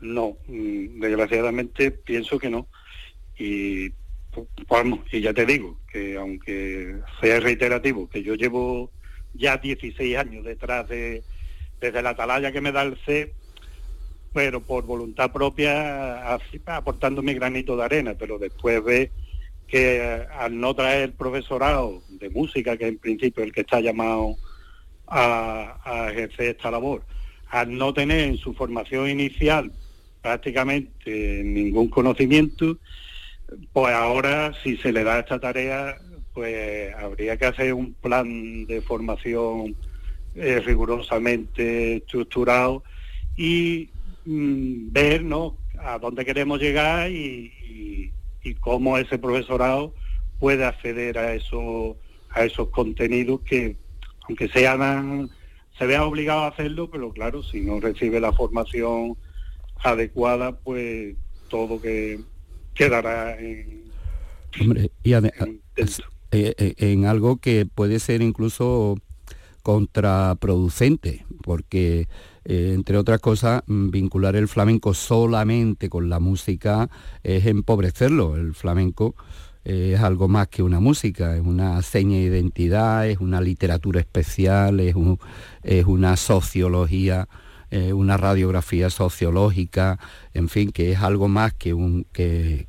No, 0.01 0.37
mm, 0.49 1.01
desgraciadamente 1.01 1.91
pienso 1.91 2.39
que 2.39 2.51
no. 2.51 2.69
Y 3.39 3.91
vamos, 4.69 5.01
y 5.13 5.21
ya 5.21 5.35
te 5.35 5.45
digo 5.45 5.79
que 5.93 6.17
aunque 6.17 6.97
sea 7.21 7.41
reiterativo, 7.41 8.09
que 8.09 8.23
yo 8.23 8.35
llevo 8.35 8.91
ya 9.35 9.59
16 9.59 10.17
años 10.17 10.45
detrás 10.45 10.89
de, 10.89 11.23
desde 11.81 12.03
la 12.03 12.11
atalaya 12.11 12.53
que 12.53 12.61
me 12.61 12.73
da 12.73 12.83
el 12.83 12.97
C, 13.05 13.35
pero 14.35 14.61
por 14.61 14.85
voluntad 14.85 15.33
propia 15.33 16.35
aportando 16.67 17.23
mi 17.23 17.35
granito 17.35 17.77
de 17.77 17.85
arena, 17.85 18.15
pero 18.19 18.37
después 18.37 18.83
ve 18.83 19.13
que 19.69 19.97
eh, 19.97 20.27
al 20.39 20.59
no 20.59 20.75
traer 20.75 21.13
profesorado 21.13 22.03
de 22.09 22.29
música, 22.31 22.77
que 22.77 22.89
en 22.89 22.99
principio 22.99 23.43
es 23.43 23.47
el 23.47 23.55
que 23.55 23.61
está 23.61 23.81
llamado 23.81 24.37
a, 25.07 26.09
ejercer 26.11 26.57
esta 26.57 26.71
labor, 26.73 27.05
al 27.49 27.79
no 27.79 27.95
tener 27.95 28.29
en 28.29 28.37
su 28.37 28.55
formación 28.55 29.09
inicial 29.09 29.71
prácticamente 30.21 31.43
ningún 31.45 31.89
conocimiento, 31.89 32.79
pues 33.73 33.95
ahora, 33.95 34.53
si 34.65 34.77
se 34.79 34.93
le 34.93 35.05
da 35.05 35.21
esta 35.21 35.39
tarea, 35.39 35.97
pues 36.33 36.93
habría 36.97 37.37
que 37.37 37.47
hacer 37.47 37.73
un 37.73 37.95
plan 37.95 38.67
de 38.67 38.81
formación 38.81 39.77
eh, 40.35 40.61
rigurosamente 40.65 41.99
estructurado 41.99 42.83
y 43.37 43.91
mm, 44.25 44.93
ver 44.93 45.25
¿no? 45.25 45.57
a 45.79 45.99
dónde 45.99 46.25
queremos 46.25 46.61
llegar 46.61 47.11
y, 47.11 47.53
cómo 48.61 48.99
ese 48.99 49.19
profesorado 49.19 49.95
puede 50.39 50.67
acceder 50.67 51.17
a 51.17 51.35
esos 51.35 51.97
a 52.29 52.45
esos 52.45 52.69
contenidos 52.69 53.41
que 53.41 53.79
aunque 54.29 54.49
sean 54.49 55.31
se 55.79 55.87
vea 55.87 56.05
obligado 56.05 56.41
a 56.41 56.49
hacerlo 56.49 56.91
pero 56.91 57.11
claro 57.11 57.43
si 57.43 57.63
no 57.63 57.81
recibe 57.81 58.21
la 58.21 58.35
formación 58.35 59.17
adecuada 59.83 60.59
pues 60.59 61.17
todo 61.49 61.81
que 61.81 62.21
quedará 62.75 63.41
en, 63.41 63.85
Hombre, 64.61 64.91
y 65.03 65.13
eh, 65.15 66.55
eh, 66.59 66.75
en 66.79 67.07
algo 67.07 67.39
que 67.39 67.67
puede 67.67 67.99
ser 67.99 68.23
incluso 68.23 68.97
contraproducente, 69.63 71.25
porque 71.43 72.07
eh, 72.45 72.73
entre 72.75 72.97
otras 72.99 73.21
cosas, 73.21 73.63
mm, 73.67 73.91
vincular 73.91 74.37
el 74.37 74.49
flamenco 74.49 74.95
solamente 74.95 75.89
con 75.89 76.09
la 76.09 76.21
música 76.21 76.89
es 77.23 77.47
empobrecerlo. 77.47 78.37
El 78.37 78.55
flamenco 78.55 79.15
eh, 79.65 79.93
es 79.95 80.01
algo 80.01 80.29
más 80.29 80.49
que 80.49 80.63
una 80.63 80.81
música, 80.81 81.37
es 81.37 81.43
una 81.43 81.81
seña 81.83 82.17
de 82.19 82.25
identidad, 82.25 83.09
es 83.09 83.19
una 83.19 83.41
literatura 83.41 84.01
especial, 84.01 84.81
es, 84.81 84.95
un- 84.95 85.19
es 85.63 85.87
una 85.87 86.17
sociología, 86.17 87.29
eh, 87.71 87.93
una 87.93 88.17
radiografía 88.17 88.91
sociológica, 88.91 89.99
en 90.35 90.49
fin, 90.49 90.71
que 90.71 90.93
es 90.93 90.99
algo 91.01 91.29
más 91.29 91.55
que, 91.55 92.07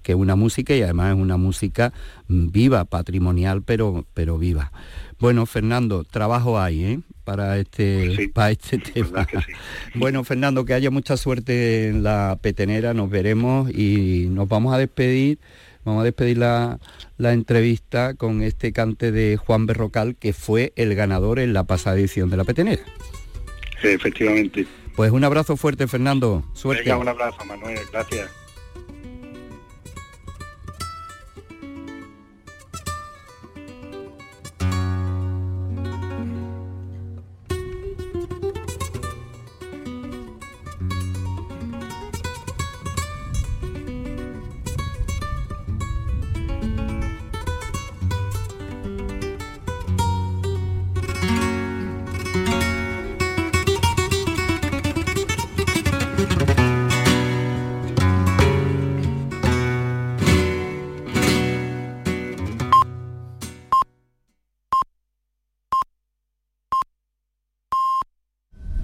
que 0.02 0.16
una 0.16 0.36
música 0.36 0.74
y 0.76 0.82
además 0.82 1.16
es 1.16 1.22
una 1.22 1.38
música 1.38 1.94
mm, 2.28 2.48
viva, 2.52 2.86
patrimonial, 2.86 3.62
pero, 3.62 4.06
pero 4.14 4.38
viva. 4.38 4.72
Bueno, 5.20 5.46
Fernando, 5.46 6.04
trabajo 6.04 6.60
hay, 6.60 6.84
¿eh? 6.84 7.00
Para 7.24 7.58
este, 7.58 8.30
para 8.34 8.52
este 8.52 8.78
tema. 8.78 9.28
Bueno, 9.96 10.24
Fernando, 10.24 10.66
que 10.66 10.74
haya 10.74 10.92
mucha 10.92 11.18
suerte 11.18 11.88
en 11.88 12.04
la 12.04 12.38
petenera, 12.42 12.94
nos 12.94 13.10
veremos 13.10 13.72
y 13.72 14.28
nos 14.30 14.48
vamos 14.48 14.74
a 14.74 14.78
despedir. 14.78 15.40
Vamos 15.86 16.02
a 16.02 16.04
despedir 16.04 16.40
la, 16.40 16.80
la 17.18 17.34
entrevista 17.34 18.16
con 18.16 18.42
este 18.42 18.74
cante 18.74 19.12
de 19.12 19.38
Juan 19.38 19.68
Berrocal, 19.68 20.16
que 20.16 20.34
fue 20.34 20.74
el 20.76 20.96
ganador 20.96 21.40
en 21.40 21.54
la 21.54 21.64
pasada 21.64 21.98
edición 21.98 22.30
de 22.30 22.38
la 22.38 22.44
petenera. 22.44 22.84
efectivamente. 23.84 24.68
Pues 24.96 25.12
un 25.12 25.24
abrazo 25.24 25.58
fuerte, 25.58 25.88
Fernando. 25.88 26.44
Suerte. 26.54 26.84
Venga, 26.84 26.98
un 26.98 27.08
abrazo, 27.08 27.44
Manuel, 27.46 27.80
gracias. 27.92 28.32